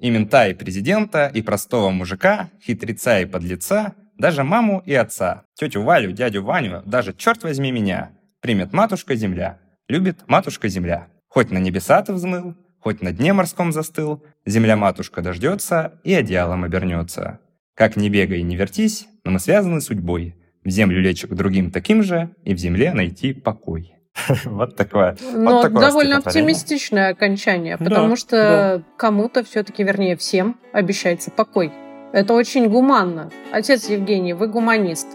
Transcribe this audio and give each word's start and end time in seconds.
И 0.00 0.08
мента, 0.08 0.48
и 0.48 0.54
президента, 0.54 1.26
и 1.26 1.42
простого 1.42 1.90
мужика, 1.90 2.50
хитреца 2.62 3.20
и 3.20 3.26
подлеца, 3.26 3.94
даже 4.16 4.44
маму 4.44 4.82
и 4.86 4.94
отца, 4.94 5.44
тетю 5.54 5.82
Валю, 5.82 6.12
дядю 6.12 6.42
Ваню, 6.42 6.82
даже, 6.86 7.12
черт 7.12 7.42
возьми 7.42 7.70
меня, 7.70 8.10
примет 8.40 8.72
матушка 8.72 9.14
земля, 9.14 9.58
любит 9.88 10.26
матушка 10.26 10.68
земля. 10.68 11.08
Хоть 11.28 11.50
на 11.50 11.58
небеса 11.58 12.02
ты 12.02 12.14
взмыл, 12.14 12.56
хоть 12.78 13.02
на 13.02 13.12
дне 13.12 13.34
морском 13.34 13.72
застыл, 13.72 14.24
земля-матушка 14.46 15.20
дождется 15.20 16.00
и 16.02 16.14
одеялом 16.14 16.64
обернется. 16.64 17.38
Как 17.74 17.96
не 17.96 18.08
бегай 18.08 18.42
не 18.42 18.56
вертись, 18.56 19.06
но 19.24 19.32
мы 19.32 19.38
связаны 19.38 19.80
судьбой. 19.80 20.34
В 20.64 20.70
землю 20.70 21.00
лечь 21.00 21.22
к 21.22 21.34
другим 21.34 21.70
таким 21.70 22.02
же, 22.02 22.34
и 22.44 22.54
в 22.54 22.58
земле 22.58 22.92
найти 22.92 23.32
покой. 23.32 23.94
Вот 24.44 24.76
такое. 24.76 25.16
Но 25.32 25.68
довольно 25.68 26.18
оптимистичное 26.18 27.10
окончание, 27.10 27.76
потому 27.78 28.16
что 28.16 28.82
кому-то 28.96 29.44
все-таки, 29.44 29.82
вернее, 29.82 30.16
всем 30.16 30.58
обещается 30.72 31.30
покой. 31.30 31.72
Это 32.12 32.34
очень 32.34 32.68
гуманно. 32.68 33.30
Отец 33.52 33.88
Евгений, 33.88 34.32
вы 34.32 34.48
гуманист. 34.48 35.06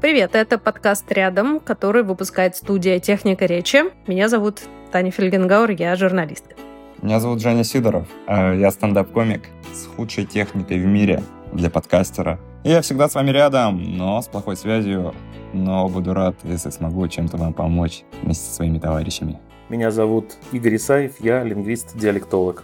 Привет, 0.00 0.34
это 0.34 0.58
подкаст 0.58 1.10
«Рядом», 1.12 1.60
который 1.60 2.02
выпускает 2.02 2.56
студия 2.56 2.98
«Техника 2.98 3.46
речи». 3.46 3.84
Меня 4.08 4.28
зовут 4.28 4.62
Таня 4.90 5.12
Фельгенгауэр, 5.12 5.70
я 5.70 5.94
журналистка. 5.94 6.56
Меня 7.00 7.20
зовут 7.20 7.40
Женя 7.40 7.62
Сидоров, 7.62 8.08
а 8.26 8.52
я 8.52 8.72
стендап-комик 8.72 9.42
с 9.72 9.86
худшей 9.86 10.26
техникой 10.26 10.80
в 10.80 10.86
мире 10.86 11.22
для 11.52 11.70
подкастера. 11.70 12.40
Я 12.64 12.80
всегда 12.80 13.08
с 13.08 13.14
вами 13.16 13.30
рядом, 13.30 13.96
но 13.96 14.22
с 14.22 14.28
плохой 14.28 14.56
связью, 14.56 15.12
но 15.52 15.88
буду 15.88 16.14
рад, 16.14 16.36
если 16.44 16.70
смогу 16.70 17.08
чем-то 17.08 17.36
вам 17.36 17.52
помочь 17.54 18.04
вместе 18.22 18.44
со 18.44 18.54
своими 18.54 18.78
товарищами. 18.78 19.40
Меня 19.68 19.90
зовут 19.90 20.36
Игорь 20.52 20.76
Исаев, 20.76 21.14
я 21.18 21.42
лингвист-диалектолог. 21.42 22.62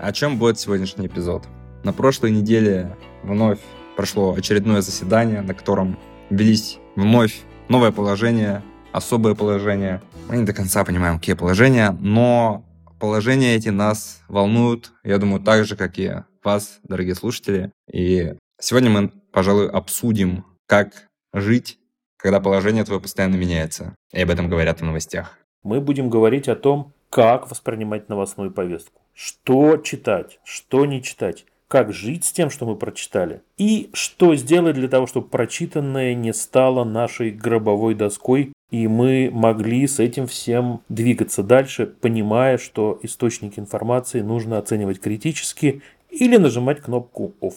О 0.00 0.12
чем 0.12 0.38
будет 0.38 0.58
сегодняшний 0.58 1.08
эпизод? 1.08 1.44
На 1.82 1.92
прошлой 1.92 2.30
неделе 2.30 2.96
вновь 3.22 3.58
прошло 3.96 4.32
очередное 4.32 4.80
заседание, 4.80 5.42
на 5.42 5.52
котором 5.52 5.98
велись 6.30 6.78
вновь 6.96 7.42
новое 7.68 7.92
положение, 7.92 8.62
особое 8.92 9.34
положение. 9.34 10.00
Мы 10.30 10.38
не 10.38 10.44
до 10.44 10.54
конца 10.54 10.84
понимаем, 10.84 11.18
какие 11.18 11.34
положения, 11.34 11.94
но 12.00 12.64
положения 12.98 13.56
эти 13.56 13.68
нас 13.68 14.22
волнуют, 14.26 14.92
я 15.02 15.18
думаю, 15.18 15.42
так 15.42 15.66
же, 15.66 15.76
как 15.76 15.98
и 15.98 16.12
вас, 16.42 16.78
дорогие 16.82 17.14
слушатели. 17.14 17.72
И 17.92 18.36
сегодня 18.60 18.90
мы, 18.90 19.08
пожалуй, 19.32 19.68
обсудим, 19.68 20.44
как 20.66 21.08
жить, 21.32 21.78
когда 22.16 22.40
положение 22.40 22.84
твое 22.84 23.00
постоянно 23.00 23.36
меняется. 23.36 23.94
И 24.12 24.20
об 24.20 24.30
этом 24.30 24.48
говорят 24.48 24.80
в 24.80 24.84
новостях 24.84 25.38
мы 25.64 25.80
будем 25.80 26.10
говорить 26.10 26.48
о 26.48 26.54
том, 26.54 26.92
как 27.10 27.50
воспринимать 27.50 28.08
новостную 28.08 28.52
повестку. 28.52 29.00
Что 29.14 29.78
читать, 29.78 30.38
что 30.44 30.86
не 30.86 31.02
читать, 31.02 31.46
как 31.68 31.92
жить 31.92 32.24
с 32.24 32.32
тем, 32.32 32.50
что 32.50 32.66
мы 32.66 32.76
прочитали, 32.76 33.42
и 33.56 33.90
что 33.94 34.36
сделать 34.36 34.74
для 34.74 34.88
того, 34.88 35.06
чтобы 35.06 35.28
прочитанное 35.28 36.14
не 36.14 36.32
стало 36.32 36.84
нашей 36.84 37.30
гробовой 37.30 37.94
доской, 37.94 38.52
и 38.70 38.86
мы 38.86 39.30
могли 39.32 39.86
с 39.86 39.98
этим 39.98 40.26
всем 40.26 40.82
двигаться 40.88 41.42
дальше, 41.42 41.86
понимая, 41.86 42.58
что 42.58 42.98
источники 43.02 43.58
информации 43.58 44.20
нужно 44.20 44.58
оценивать 44.58 45.00
критически 45.00 45.82
или 46.10 46.36
нажимать 46.36 46.80
кнопку 46.80 47.34
OFF. 47.40 47.54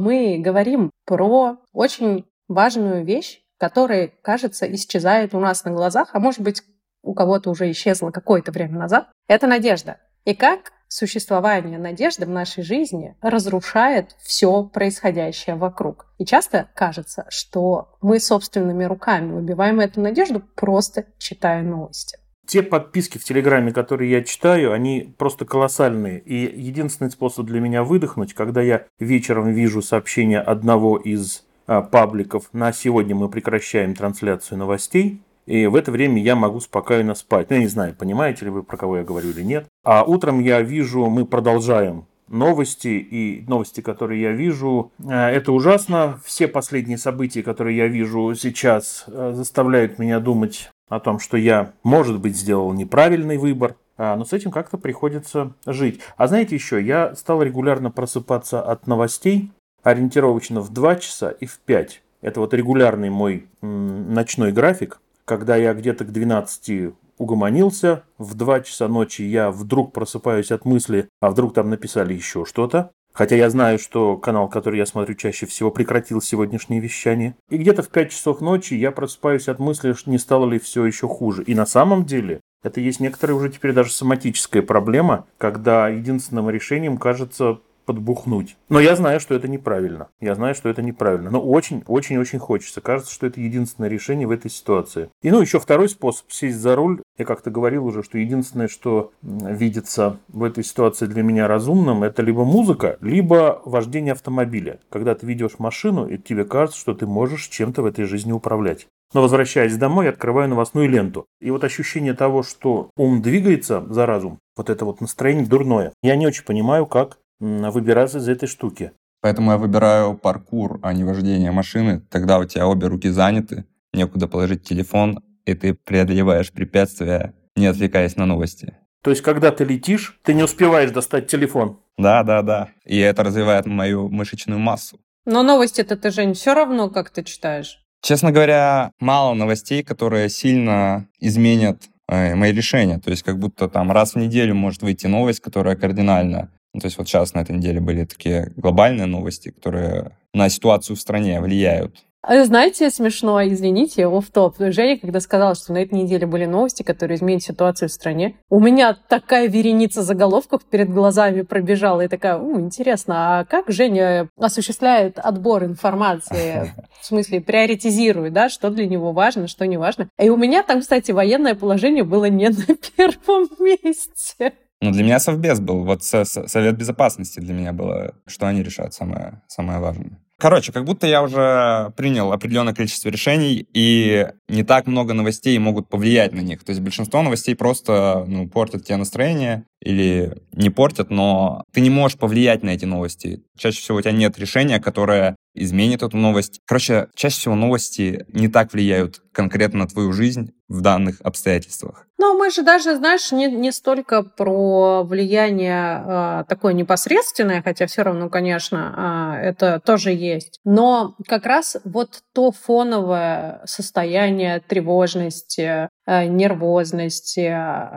Мы 0.00 0.38
говорим 0.38 0.90
про 1.04 1.58
очень 1.74 2.24
важную 2.48 3.04
вещь, 3.04 3.42
которая, 3.58 4.10
кажется, 4.22 4.64
исчезает 4.72 5.34
у 5.34 5.40
нас 5.40 5.64
на 5.64 5.72
глазах, 5.72 6.08
а 6.14 6.20
может 6.20 6.40
быть, 6.40 6.62
у 7.02 7.12
кого-то 7.12 7.50
уже 7.50 7.70
исчезла 7.70 8.10
какое-то 8.10 8.50
время 8.50 8.78
назад, 8.78 9.10
это 9.28 9.46
надежда. 9.46 9.98
И 10.24 10.34
как 10.34 10.72
существование 10.88 11.78
надежды 11.78 12.24
в 12.24 12.30
нашей 12.30 12.62
жизни 12.62 13.14
разрушает 13.20 14.16
все 14.22 14.64
происходящее 14.64 15.56
вокруг. 15.56 16.06
И 16.16 16.24
часто 16.24 16.70
кажется, 16.74 17.26
что 17.28 17.98
мы 18.00 18.20
собственными 18.20 18.84
руками 18.84 19.34
убиваем 19.34 19.80
эту 19.80 20.00
надежду, 20.00 20.40
просто 20.40 21.04
читая 21.18 21.62
новости. 21.62 22.18
Те 22.46 22.62
подписки 22.62 23.18
в 23.18 23.24
Телеграме, 23.24 23.72
которые 23.72 24.10
я 24.10 24.24
читаю, 24.24 24.72
они 24.72 25.14
просто 25.18 25.44
колоссальные. 25.44 26.20
И 26.20 26.60
единственный 26.60 27.10
способ 27.10 27.46
для 27.46 27.60
меня 27.60 27.84
выдохнуть, 27.84 28.34
когда 28.34 28.60
я 28.60 28.86
вечером 28.98 29.52
вижу 29.52 29.82
сообщение 29.82 30.40
одного 30.40 30.96
из 30.96 31.44
а, 31.66 31.82
пабликов 31.82 32.48
«На 32.52 32.72
сегодня 32.72 33.14
мы 33.14 33.28
прекращаем 33.28 33.94
трансляцию 33.94 34.58
новостей», 34.58 35.22
и 35.46 35.66
в 35.66 35.74
это 35.74 35.90
время 35.90 36.22
я 36.22 36.36
могу 36.36 36.60
спокойно 36.60 37.14
спать. 37.14 37.50
Ну, 37.50 37.56
я 37.56 37.62
не 37.62 37.68
знаю, 37.68 37.94
понимаете 37.96 38.44
ли 38.44 38.50
вы, 38.50 38.62
про 38.62 38.76
кого 38.76 38.98
я 38.98 39.04
говорю 39.04 39.30
или 39.30 39.42
нет. 39.42 39.66
А 39.84 40.04
утром 40.04 40.40
я 40.40 40.62
вижу, 40.62 41.06
мы 41.06 41.24
продолжаем 41.24 42.06
новости, 42.30 42.88
и 42.88 43.44
новости, 43.46 43.80
которые 43.80 44.22
я 44.22 44.32
вижу, 44.32 44.92
э, 44.98 45.12
это 45.12 45.52
ужасно. 45.52 46.18
Все 46.24 46.48
последние 46.48 46.96
события, 46.96 47.42
которые 47.42 47.76
я 47.76 47.88
вижу 47.88 48.34
сейчас, 48.34 49.04
э, 49.06 49.32
заставляют 49.34 49.98
меня 49.98 50.20
думать 50.20 50.70
о 50.88 51.00
том, 51.00 51.18
что 51.18 51.36
я, 51.36 51.72
может 51.82 52.18
быть, 52.20 52.36
сделал 52.36 52.72
неправильный 52.72 53.36
выбор, 53.36 53.76
а, 53.96 54.16
но 54.16 54.24
с 54.24 54.32
этим 54.32 54.50
как-то 54.50 54.78
приходится 54.78 55.52
жить. 55.66 56.00
А 56.16 56.26
знаете 56.26 56.54
еще, 56.54 56.82
я 56.82 57.14
стал 57.14 57.42
регулярно 57.42 57.90
просыпаться 57.90 58.62
от 58.62 58.86
новостей, 58.86 59.52
ориентировочно 59.82 60.60
в 60.60 60.72
2 60.72 60.96
часа 60.96 61.30
и 61.30 61.46
в 61.46 61.58
5. 61.58 62.02
Это 62.22 62.40
вот 62.40 62.54
регулярный 62.54 63.10
мой 63.10 63.46
ночной 63.60 64.52
график 64.52 65.00
когда 65.30 65.54
я 65.54 65.74
где-то 65.74 66.04
к 66.04 66.10
12 66.10 66.92
угомонился, 67.20 68.02
в 68.18 68.34
2 68.34 68.60
часа 68.62 68.88
ночи 68.88 69.22
я 69.22 69.50
вдруг 69.50 69.92
просыпаюсь 69.92 70.50
от 70.50 70.64
мысли, 70.64 71.08
а 71.20 71.30
вдруг 71.30 71.52
там 71.54 71.68
написали 71.68 72.14
еще 72.14 72.44
что-то. 72.44 72.90
Хотя 73.12 73.36
я 73.36 73.50
знаю, 73.50 73.78
что 73.78 74.16
канал, 74.16 74.48
который 74.48 74.78
я 74.78 74.86
смотрю 74.86 75.14
чаще 75.14 75.44
всего, 75.44 75.70
прекратил 75.70 76.22
сегодняшнее 76.22 76.80
вещание. 76.80 77.34
И 77.50 77.58
где-то 77.58 77.82
в 77.82 77.88
5 77.88 78.10
часов 78.10 78.40
ночи 78.40 78.74
я 78.74 78.92
просыпаюсь 78.92 79.48
от 79.48 79.58
мысли, 79.58 79.94
не 80.06 80.18
стало 80.18 80.48
ли 80.48 80.58
все 80.58 80.84
еще 80.86 81.08
хуже. 81.08 81.42
И 81.42 81.54
на 81.54 81.66
самом 81.66 82.04
деле 82.04 82.40
это 82.62 82.80
есть 82.80 83.00
некоторая 83.00 83.36
уже 83.36 83.50
теперь 83.50 83.72
даже 83.72 83.90
соматическая 83.92 84.62
проблема, 84.62 85.26
когда 85.38 85.88
единственным 85.88 86.48
решением 86.48 86.98
кажется 86.98 87.58
подбухнуть. 87.90 88.56
Но 88.68 88.78
я 88.78 88.94
знаю, 88.94 89.18
что 89.18 89.34
это 89.34 89.48
неправильно. 89.48 90.08
Я 90.20 90.36
знаю, 90.36 90.54
что 90.54 90.68
это 90.68 90.80
неправильно. 90.80 91.28
Но 91.28 91.40
очень-очень-очень 91.40 92.38
хочется. 92.38 92.80
Кажется, 92.80 93.12
что 93.12 93.26
это 93.26 93.40
единственное 93.40 93.90
решение 93.90 94.28
в 94.28 94.30
этой 94.30 94.48
ситуации. 94.48 95.08
И 95.22 95.30
ну, 95.32 95.40
еще 95.40 95.58
второй 95.58 95.88
способ 95.88 96.30
сесть 96.30 96.58
за 96.58 96.76
руль. 96.76 97.02
Я 97.20 97.26
как-то 97.26 97.50
говорил 97.50 97.84
уже, 97.84 98.02
что 98.02 98.16
единственное, 98.16 98.66
что 98.66 99.12
видится 99.20 100.16
в 100.28 100.42
этой 100.42 100.64
ситуации 100.64 101.04
для 101.04 101.22
меня 101.22 101.48
разумным, 101.48 102.02
это 102.02 102.22
либо 102.22 102.46
музыка, 102.46 102.96
либо 103.02 103.60
вождение 103.66 104.12
автомобиля. 104.12 104.80
Когда 104.88 105.14
ты 105.14 105.26
ведешь 105.26 105.58
машину, 105.58 106.06
и 106.06 106.16
тебе 106.16 106.46
кажется, 106.46 106.80
что 106.80 106.94
ты 106.94 107.06
можешь 107.06 107.48
чем-то 107.48 107.82
в 107.82 107.84
этой 107.84 108.06
жизни 108.06 108.32
управлять. 108.32 108.86
Но 109.12 109.20
возвращаясь 109.20 109.76
домой, 109.76 110.08
открываю 110.08 110.48
новостную 110.48 110.88
ленту. 110.88 111.26
И 111.42 111.50
вот 111.50 111.62
ощущение 111.62 112.14
того, 112.14 112.42
что 112.42 112.88
ум 112.96 113.20
двигается 113.20 113.84
за 113.90 114.06
разум, 114.06 114.38
вот 114.56 114.70
это 114.70 114.86
вот 114.86 115.02
настроение 115.02 115.44
дурное. 115.44 115.92
Я 116.02 116.16
не 116.16 116.26
очень 116.26 116.44
понимаю, 116.44 116.86
как 116.86 117.18
выбираться 117.38 118.16
из 118.16 118.28
этой 118.30 118.48
штуки. 118.48 118.92
Поэтому 119.20 119.50
я 119.50 119.58
выбираю 119.58 120.14
паркур, 120.16 120.78
а 120.82 120.94
не 120.94 121.04
вождение 121.04 121.52
машины. 121.52 122.00
Тогда 122.08 122.38
у 122.38 122.46
тебя 122.46 122.66
обе 122.66 122.86
руки 122.86 123.10
заняты, 123.10 123.66
некуда 123.92 124.26
положить 124.26 124.62
телефон, 124.62 125.22
и 125.50 125.54
ты 125.54 125.74
преодолеваешь 125.74 126.52
препятствия, 126.52 127.34
не 127.56 127.66
отвлекаясь 127.66 128.16
на 128.16 128.26
новости. 128.26 128.74
То 129.02 129.10
есть, 129.10 129.22
когда 129.22 129.50
ты 129.50 129.64
летишь, 129.64 130.18
ты 130.22 130.34
не 130.34 130.42
успеваешь 130.42 130.90
достать 130.90 131.26
телефон. 131.26 131.80
Да, 131.96 132.22
да, 132.22 132.42
да. 132.42 132.68
И 132.84 132.98
это 132.98 133.22
развивает 133.24 133.66
мою 133.66 134.08
мышечную 134.08 134.58
массу. 134.58 135.00
Но 135.24 135.42
новости-то 135.42 135.96
ты, 135.96 136.10
Жень, 136.10 136.34
все 136.34 136.54
равно 136.54 136.90
как 136.90 137.10
ты 137.10 137.22
читаешь. 137.22 137.78
Честно 138.02 138.32
говоря, 138.32 138.92
мало 139.00 139.34
новостей, 139.34 139.82
которые 139.82 140.28
сильно 140.28 141.08
изменят 141.18 141.84
э, 142.08 142.34
мои 142.34 142.52
решения. 142.52 142.98
То 142.98 143.10
есть 143.10 143.22
как 143.22 143.38
будто 143.38 143.68
там 143.68 143.92
раз 143.92 144.14
в 144.14 144.18
неделю 144.18 144.54
может 144.54 144.82
выйти 144.82 145.06
новость, 145.06 145.40
которая 145.40 145.76
кардинально 145.76 146.50
ну, 146.72 146.80
то 146.80 146.86
есть 146.86 146.98
вот 146.98 147.08
сейчас 147.08 147.34
на 147.34 147.40
этой 147.40 147.56
неделе 147.56 147.80
были 147.80 148.04
такие 148.04 148.52
глобальные 148.56 149.06
новости, 149.06 149.50
которые 149.50 150.16
на 150.32 150.48
ситуацию 150.48 150.96
в 150.96 151.00
стране 151.00 151.40
влияют. 151.40 152.04
А 152.22 152.44
знаете, 152.44 152.90
смешно, 152.90 153.42
извините, 153.42 154.06
оф 154.06 154.26
топ 154.30 154.56
Женя, 154.58 154.98
когда 154.98 155.20
сказала, 155.20 155.54
что 155.54 155.72
на 155.72 155.78
этой 155.78 155.94
неделе 155.94 156.26
были 156.26 156.44
новости, 156.44 156.82
которые 156.82 157.16
изменят 157.16 157.42
ситуацию 157.42 157.88
в 157.88 157.92
стране, 157.92 158.36
у 158.50 158.60
меня 158.60 158.94
такая 159.08 159.48
вереница 159.48 160.02
заголовков 160.02 160.64
перед 160.64 160.90
глазами 160.90 161.42
пробежала, 161.42 162.02
и 162.02 162.08
такая, 162.08 162.36
у, 162.36 162.60
интересно, 162.60 163.40
а 163.40 163.44
как 163.46 163.70
Женя 163.70 164.28
осуществляет 164.38 165.18
отбор 165.18 165.64
информации, 165.64 166.74
в 167.00 167.06
смысле, 167.06 167.40
приоритизирует, 167.40 168.34
да, 168.34 168.50
что 168.50 168.68
для 168.68 168.86
него 168.86 169.12
важно, 169.12 169.46
что 169.46 169.66
не 169.66 169.78
важно. 169.78 170.08
И 170.18 170.28
у 170.28 170.36
меня 170.36 170.62
там, 170.62 170.80
кстати, 170.80 171.12
военное 171.12 171.54
положение 171.54 172.04
было 172.04 172.26
не 172.26 172.50
на 172.50 172.76
первом 172.96 173.48
месте. 173.58 174.52
Ну, 174.82 174.92
для 174.92 175.04
меня 175.04 175.18
Совбез 175.20 175.60
был. 175.60 175.84
Вот 175.84 176.02
Совет 176.02 176.76
Безопасности 176.76 177.40
для 177.40 177.54
меня 177.54 177.72
было, 177.72 178.14
что 178.26 178.46
они 178.46 178.62
решают 178.62 178.94
самое, 178.94 179.42
самое 179.46 179.78
важное. 179.78 180.18
Короче, 180.40 180.72
как 180.72 180.86
будто 180.86 181.06
я 181.06 181.22
уже 181.22 181.92
принял 181.98 182.32
определенное 182.32 182.72
количество 182.72 183.10
решений, 183.10 183.66
и 183.74 184.26
не 184.48 184.62
так 184.64 184.86
много 184.86 185.12
новостей 185.12 185.58
могут 185.58 185.90
повлиять 185.90 186.32
на 186.32 186.40
них. 186.40 186.64
То 186.64 186.70
есть 186.70 186.80
большинство 186.80 187.20
новостей 187.20 187.54
просто 187.54 188.24
ну, 188.26 188.48
портят 188.48 188.86
тебе 188.86 188.96
настроение 188.96 189.64
или 189.82 190.38
не 190.52 190.70
портят, 190.70 191.10
но 191.10 191.62
ты 191.74 191.82
не 191.82 191.90
можешь 191.90 192.16
повлиять 192.16 192.62
на 192.62 192.70
эти 192.70 192.86
новости. 192.86 193.42
Чаще 193.58 193.80
всего 193.80 193.98
у 193.98 194.00
тебя 194.00 194.12
нет 194.12 194.38
решения, 194.38 194.80
которое 194.80 195.36
изменит 195.54 196.02
эту 196.02 196.16
новость. 196.16 196.60
Короче, 196.66 197.08
чаще 197.14 197.36
всего 197.36 197.54
новости 197.54 198.24
не 198.32 198.48
так 198.48 198.72
влияют 198.72 199.20
конкретно 199.32 199.80
на 199.80 199.88
твою 199.88 200.12
жизнь 200.12 200.52
в 200.70 200.82
данных 200.82 201.16
обстоятельствах. 201.22 202.06
Ну, 202.16 202.38
мы 202.38 202.50
же 202.50 202.62
даже, 202.62 202.94
знаешь, 202.96 203.32
не, 203.32 203.50
не 203.50 203.72
столько 203.72 204.22
про 204.22 205.02
влияние 205.02 206.04
э, 206.06 206.44
такое 206.48 206.74
непосредственное, 206.74 207.60
хотя 207.60 207.86
все 207.86 208.02
равно, 208.02 208.30
конечно, 208.30 209.34
э, 209.40 209.48
это 209.48 209.80
тоже 209.84 210.12
есть. 210.12 210.60
Но 210.64 211.16
как 211.26 211.44
раз 211.44 211.76
вот 211.84 212.22
то 212.32 212.52
фоновое 212.52 213.62
состояние 213.64 214.60
тревожности, 214.60 215.88
э, 216.06 216.26
нервозности, 216.26 217.52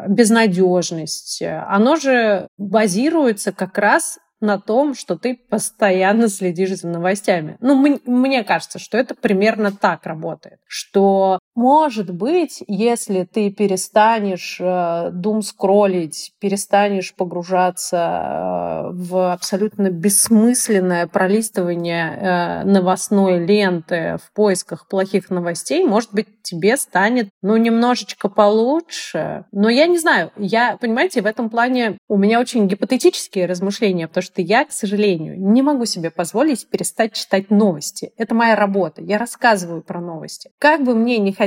безнадежности, 0.08 1.64
оно 1.68 1.96
же 1.96 2.48
базируется 2.58 3.52
как 3.52 3.78
раз 3.78 4.18
на 4.44 4.60
том, 4.60 4.94
что 4.94 5.16
ты 5.16 5.36
постоянно 5.36 6.28
следишь 6.28 6.78
за 6.78 6.88
новостями. 6.88 7.56
Ну, 7.62 7.76
мне 8.06 8.44
кажется, 8.44 8.78
что 8.78 8.98
это 8.98 9.16
примерно 9.16 9.72
так 9.72 10.06
работает. 10.06 10.60
Что, 10.68 11.40
может 11.56 12.10
быть, 12.10 12.64
если 12.68 13.24
ты 13.32 13.52
перестанешь 13.52 14.58
э, 14.60 15.12
дум 15.12 15.44
скроллить, 15.44 16.34
перестанешь 16.40 17.14
погружаться 17.14 17.98
э, 17.98 18.90
в 18.94 19.34
абсолютно 19.34 19.92
бессмысленное 19.92 21.06
пролистывание 21.06 22.18
э, 22.18 22.64
новостной 22.64 23.46
ленты 23.46 24.18
в 24.24 24.34
поисках 24.34 24.88
плохих 24.88 25.30
новостей, 25.30 25.86
может 25.86 26.12
быть, 26.12 26.28
тебе 26.42 26.76
станет, 26.76 27.30
ну, 27.42 27.56
немножечко 27.56 28.30
получше. 28.30 29.46
Но 29.52 29.70
я 29.70 29.88
не 29.88 30.00
знаю, 30.00 30.32
я, 30.38 30.78
понимаете, 30.78 31.22
в 31.22 31.26
этом 31.26 31.50
плане 31.50 31.98
у 32.10 32.18
меня 32.18 32.40
очень 32.40 32.68
гипотетические 32.68 33.46
размышления, 33.46 34.08
потому 34.08 34.24
что 34.24 34.42
я, 34.42 34.66
к 34.66 34.72
сожалению, 34.72 35.40
не 35.40 35.62
могу 35.62 35.86
себе 35.86 36.10
позволить 36.12 36.68
перестать 36.68 37.14
читать 37.14 37.50
новости. 37.52 38.12
Это 38.18 38.36
моя 38.36 38.56
работа. 38.56 39.02
Я 39.02 39.18
рассказываю 39.20 39.82
про 39.84 40.02
новости. 40.02 40.50
Как 40.60 40.84
бы 40.84 40.96
мне 40.96 41.18
не 41.20 41.32
хотелось 41.32 41.43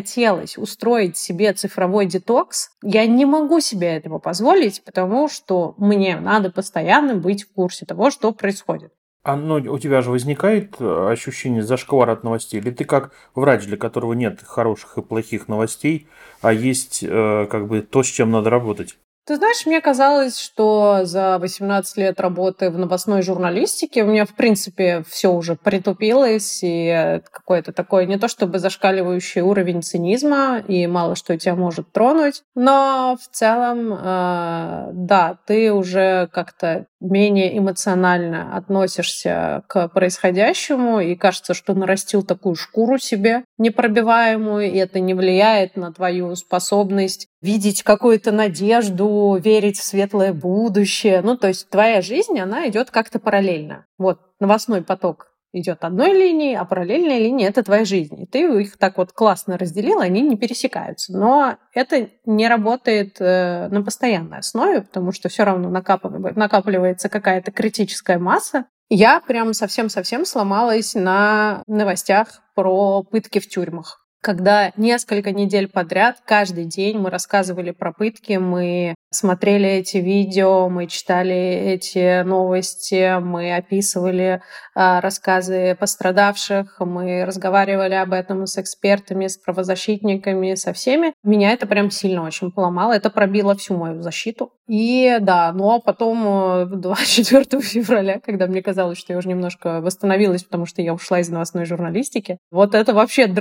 устроить 0.58 1.16
себе 1.16 1.52
цифровой 1.52 2.06
детокс, 2.06 2.70
я 2.82 3.06
не 3.06 3.24
могу 3.24 3.60
себе 3.60 3.88
этого 3.88 4.18
позволить, 4.18 4.82
потому 4.84 5.28
что 5.28 5.74
мне 5.78 6.18
надо 6.18 6.50
постоянно 6.50 7.14
быть 7.14 7.44
в 7.44 7.52
курсе 7.52 7.86
того, 7.86 8.10
что 8.10 8.32
происходит. 8.32 8.92
А 9.26 9.34
ну, 9.34 9.56
у 9.56 9.78
тебя 9.80 10.02
же 10.02 10.12
возникает 10.12 10.76
э, 10.78 11.08
ощущение 11.10 11.64
зашквара 11.64 12.12
от 12.12 12.22
новостей? 12.22 12.60
Или 12.60 12.70
ты 12.70 12.84
как 12.84 13.10
врач, 13.34 13.64
для 13.64 13.76
которого 13.76 14.12
нет 14.12 14.40
хороших 14.44 14.98
и 14.98 15.02
плохих 15.02 15.48
новостей, 15.48 16.06
а 16.42 16.52
есть 16.52 17.02
э, 17.02 17.48
как 17.50 17.66
бы 17.66 17.80
то, 17.80 18.04
с 18.04 18.06
чем 18.06 18.30
надо 18.30 18.50
работать? 18.50 18.96
Ты 19.26 19.34
знаешь, 19.34 19.66
мне 19.66 19.80
казалось, 19.80 20.38
что 20.38 21.00
за 21.02 21.38
18 21.40 21.96
лет 21.96 22.20
работы 22.20 22.70
в 22.70 22.78
новостной 22.78 23.22
журналистике 23.22 24.04
у 24.04 24.06
меня, 24.06 24.24
в 24.24 24.36
принципе, 24.36 25.02
все 25.08 25.32
уже 25.32 25.56
притупилось, 25.56 26.60
и 26.62 27.20
какой-то 27.32 27.72
такой 27.72 28.06
не 28.06 28.18
то 28.18 28.28
чтобы 28.28 28.60
зашкаливающий 28.60 29.40
уровень 29.40 29.82
цинизма, 29.82 30.62
и 30.68 30.86
мало 30.86 31.16
что 31.16 31.36
тебя 31.36 31.56
может 31.56 31.90
тронуть, 31.90 32.44
но 32.54 33.18
в 33.20 33.34
целом, 33.34 33.92
э, 33.94 34.90
да, 34.92 35.38
ты 35.44 35.72
уже 35.72 36.28
как-то 36.28 36.86
менее 37.00 37.58
эмоционально 37.58 38.56
относишься 38.56 39.64
к 39.66 39.88
происходящему, 39.88 41.00
и 41.00 41.16
кажется, 41.16 41.52
что 41.52 41.74
нарастил 41.74 42.22
такую 42.22 42.54
шкуру 42.54 42.98
себе 42.98 43.42
непробиваемую, 43.58 44.70
и 44.70 44.76
это 44.76 45.00
не 45.00 45.14
влияет 45.14 45.76
на 45.76 45.92
твою 45.92 46.34
способность 46.36 47.28
видеть 47.40 47.82
какую-то 47.82 48.32
надежду, 48.32 49.38
верить 49.42 49.78
в 49.78 49.84
светлое 49.84 50.32
будущее. 50.32 51.22
Ну, 51.22 51.36
то 51.36 51.48
есть 51.48 51.68
твоя 51.70 52.02
жизнь, 52.02 52.38
она 52.38 52.68
идет 52.68 52.90
как-то 52.90 53.18
параллельно. 53.18 53.86
Вот 53.98 54.20
новостной 54.40 54.82
поток 54.82 55.32
идет 55.52 55.84
одной 55.84 56.12
линией, 56.12 56.54
а 56.54 56.64
параллельная 56.64 57.18
линия— 57.18 57.48
это 57.48 57.62
твоя 57.62 57.84
жизнь. 57.84 58.20
И 58.22 58.26
ты 58.26 58.40
их 58.60 58.76
так 58.76 58.98
вот 58.98 59.12
классно 59.12 59.56
разделил, 59.56 60.00
они 60.00 60.20
не 60.20 60.36
пересекаются. 60.36 61.16
Но 61.16 61.56
это 61.72 62.10
не 62.24 62.48
работает 62.48 63.16
э, 63.20 63.68
на 63.68 63.82
постоянной 63.82 64.38
основе, 64.38 64.82
потому 64.82 65.12
что 65.12 65.28
все 65.28 65.44
равно 65.44 65.70
накапливается 65.70 67.08
какая-то 67.08 67.52
критическая 67.52 68.18
масса. 68.18 68.66
Я 68.88 69.20
прям 69.20 69.52
совсем-совсем 69.52 70.24
сломалась 70.24 70.94
на 70.94 71.62
новостях 71.66 72.42
про 72.54 73.02
пытки 73.02 73.40
в 73.40 73.48
тюрьмах 73.48 74.05
когда 74.20 74.72
несколько 74.76 75.32
недель 75.32 75.68
подряд, 75.68 76.18
каждый 76.24 76.64
день 76.64 76.98
мы 76.98 77.10
рассказывали 77.10 77.70
про 77.70 77.92
пытки, 77.92 78.34
мы 78.34 78.94
смотрели 79.10 79.68
эти 79.68 79.98
видео, 79.98 80.68
мы 80.68 80.86
читали 80.86 81.34
эти 81.34 82.22
новости, 82.22 83.18
мы 83.20 83.54
описывали 83.54 84.40
э, 84.74 85.00
рассказы 85.00 85.76
пострадавших, 85.78 86.76
мы 86.80 87.24
разговаривали 87.24 87.94
об 87.94 88.12
этом 88.12 88.46
с 88.46 88.58
экспертами, 88.58 89.26
с 89.26 89.38
правозащитниками, 89.38 90.54
со 90.54 90.72
всеми. 90.72 91.14
Меня 91.22 91.52
это 91.52 91.66
прям 91.66 91.90
сильно 91.90 92.24
очень 92.24 92.50
поломало, 92.50 92.92
это 92.92 93.10
пробило 93.10 93.56
всю 93.56 93.76
мою 93.76 94.02
защиту. 94.02 94.52
И 94.68 95.18
да, 95.20 95.52
ну 95.52 95.70
а 95.70 95.80
потом 95.80 96.80
24 96.80 97.46
э, 97.50 97.60
февраля, 97.60 98.20
когда 98.20 98.46
мне 98.46 98.62
казалось, 98.62 98.98
что 98.98 99.12
я 99.12 99.18
уже 99.18 99.28
немножко 99.28 99.80
восстановилась, 99.80 100.42
потому 100.42 100.66
что 100.66 100.82
я 100.82 100.92
ушла 100.92 101.20
из 101.20 101.28
новостной 101.28 101.64
журналистики, 101.64 102.38
вот 102.50 102.74
это 102.74 102.92
вообще 102.92 103.26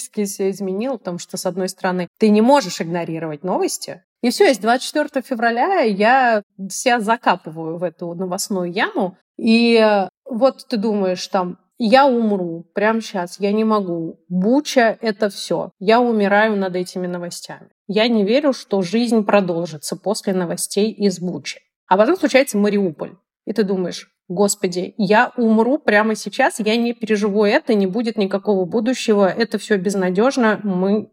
драматически 0.00 0.24
все 0.24 0.50
изменило, 0.50 0.96
потому 0.96 1.18
что, 1.18 1.36
с 1.36 1.46
одной 1.46 1.68
стороны, 1.68 2.08
ты 2.18 2.30
не 2.30 2.40
можешь 2.40 2.80
игнорировать 2.80 3.44
новости, 3.44 4.02
и 4.22 4.30
все, 4.30 4.52
с 4.52 4.58
24 4.58 5.22
февраля 5.22 5.80
я 5.80 6.42
себя 6.68 7.00
закапываю 7.00 7.78
в 7.78 7.82
эту 7.82 8.14
новостную 8.14 8.70
яму. 8.70 9.16
И 9.38 9.82
вот 10.26 10.66
ты 10.68 10.76
думаешь, 10.76 11.26
там, 11.28 11.56
я 11.78 12.06
умру 12.06 12.66
прямо 12.74 13.00
сейчас, 13.00 13.40
я 13.40 13.50
не 13.52 13.64
могу. 13.64 14.20
Буча— 14.28 14.98
это 15.00 15.30
все. 15.30 15.70
Я 15.78 16.00
умираю 16.00 16.56
над 16.56 16.76
этими 16.76 17.06
новостями. 17.06 17.70
Я 17.88 18.08
не 18.08 18.24
верю, 18.24 18.52
что 18.52 18.82
жизнь 18.82 19.24
продолжится 19.24 19.96
после 19.96 20.34
новостей 20.34 20.92
из 20.92 21.18
Бучи. 21.18 21.60
А 21.86 21.96
потом 21.96 22.16
случается 22.16 22.58
Мариуполь. 22.58 23.16
И 23.46 23.54
ты 23.54 23.64
думаешь, 23.64 24.10
Господи, 24.30 24.94
я 24.96 25.32
умру 25.36 25.76
прямо 25.78 26.14
сейчас, 26.14 26.60
я 26.60 26.76
не 26.76 26.94
переживу 26.94 27.44
это, 27.44 27.74
не 27.74 27.88
будет 27.88 28.16
никакого 28.16 28.64
будущего, 28.64 29.28
это 29.28 29.58
все 29.58 29.76
безнадежно, 29.76 30.60
мы 30.62 31.10